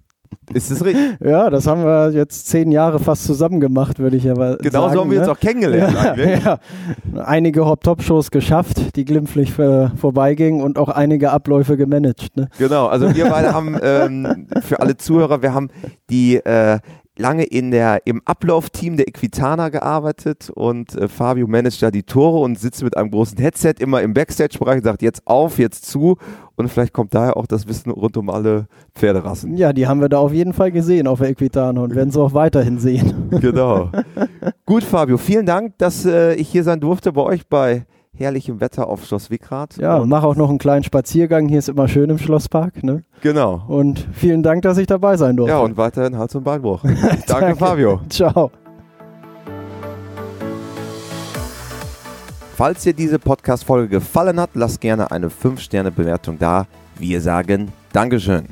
Ist 0.54 0.72
das 0.72 0.84
richtig? 0.84 1.18
Ja, 1.26 1.50
das 1.50 1.66
haben 1.68 1.84
wir 1.84 2.12
jetzt 2.12 2.48
zehn 2.48 2.72
Jahre 2.72 3.00
fast 3.00 3.26
zusammen 3.26 3.60
gemacht, 3.60 4.00
würde 4.00 4.18
ich 4.18 4.30
aber 4.30 4.58
genau 4.58 4.82
sagen. 4.82 4.94
so 4.94 5.02
haben 5.02 5.12
wir 5.12 5.20
ne? 5.20 5.26
uns 5.26 5.36
auch 5.36 5.40
kennengelernt 5.40 5.96
ja. 6.18 6.26
Ja. 6.26 6.60
Einige 7.24 7.66
Hop-Top-Shows 7.66 8.32
geschafft, 8.32 8.96
die 8.96 9.06
glimpflich 9.06 9.58
äh, 9.58 9.90
vorbeigingen 9.96 10.62
und 10.62 10.78
auch 10.78 10.90
einige 10.90 11.32
Abläufe 11.32 11.78
gemanagt. 11.78 12.36
Ne? 12.36 12.50
Genau, 12.58 12.88
also 12.88 13.14
wir 13.16 13.30
beide 13.30 13.54
haben 13.54 13.78
ähm, 13.82 14.48
für 14.62 14.80
alle 14.80 14.98
Zuhörer, 14.98 15.42
wir 15.42 15.54
haben 15.54 15.70
die 16.10 16.36
äh, 16.36 16.80
lange 17.18 17.44
in 17.44 17.72
der, 17.72 18.06
im 18.06 18.22
Ablaufteam 18.26 18.98
der 18.98 19.08
Equitana 19.08 19.70
gearbeitet 19.70 20.50
und 20.54 20.96
äh, 20.96 21.08
Fabio 21.08 21.48
managt 21.48 21.82
da 21.82 21.92
die 21.92 22.04
Tore 22.04 22.40
und 22.40 22.60
sitzt 22.60 22.84
mit 22.84 22.98
einem 22.98 23.12
großen 23.12 23.38
Headset 23.38 23.76
immer 23.80 24.02
im 24.02 24.14
Backstage-Bereich 24.14 24.78
und 24.78 24.84
sagt 24.84 25.02
jetzt 25.02 25.22
auf, 25.26 25.58
jetzt 25.58 25.86
zu 25.86 26.18
und 26.56 26.70
vielleicht 26.70 26.94
kommt 26.94 27.14
daher 27.14 27.38
auch 27.38 27.48
das 27.48 27.68
Wissen 27.68 27.92
rund 27.92 28.18
um 28.18 28.30
alle 28.30 28.68
Pferderassen. 28.94 29.58
Ja, 29.58 29.74
die 29.74 29.88
haben 29.88 30.02
wir 30.02 30.10
da 30.10 30.20
auf 30.20 30.34
jeden 30.34 30.54
Fall 30.54 30.72
gesehen 30.72 31.08
auf 31.08 31.20
der 31.20 31.30
Equitana 31.30 31.82
und 31.82 31.96
werden 31.96 32.12
sie 32.12 32.22
auch 32.22 32.34
weiterhin 32.34 32.80
sehen. 32.80 33.30
Genau. 33.42 33.92
Gut, 34.66 34.84
Fabio, 34.84 35.18
vielen 35.18 35.46
Dank, 35.46 35.78
dass 35.78 36.06
äh, 36.06 36.36
ich 36.36 36.50
hier 36.50 36.64
sein 36.64 36.80
durfte 36.80 37.12
bei 37.12 37.22
euch 37.22 37.48
bei 37.48 37.86
herrlichem 38.18 38.60
Wetter 38.62 38.88
auf 38.88 39.06
Schloss 39.06 39.30
Wickrad. 39.30 39.78
Ja, 39.78 39.98
und 39.98 40.10
mach 40.10 40.24
auch 40.24 40.36
noch 40.36 40.50
einen 40.50 40.58
kleinen 40.58 40.84
Spaziergang. 40.84 41.48
Hier 41.48 41.60
ist 41.60 41.70
immer 41.70 41.88
schön 41.88 42.10
im 42.10 42.18
Schlosspark. 42.18 42.84
Ne? 42.84 43.04
Genau. 43.22 43.64
Und 43.68 44.08
vielen 44.14 44.44
Dank, 44.44 44.62
dass 44.64 44.78
ich 44.78 44.88
dabei 44.88 45.18
sein 45.18 45.36
durfte. 45.36 45.54
Ja, 45.54 45.60
und 45.60 45.78
weiterhin 45.78 46.18
Hals- 46.18 46.36
und 46.36 46.44
Beinbruch. 46.44 46.82
Danke, 46.84 47.24
Danke, 47.28 47.56
Fabio. 47.56 48.02
Ciao. 48.10 48.52
Falls 52.56 52.84
dir 52.84 52.94
diese 52.94 53.20
Podcast-Folge 53.20 53.90
gefallen 53.90 54.40
hat, 54.40 54.52
lass 54.54 54.80
gerne 54.80 55.12
eine 55.12 55.28
5-Sterne-Bewertung 55.28 56.40
da. 56.40 56.68
Wir 56.98 57.20
sagen 57.20 57.74
Dankeschön. 57.92 58.46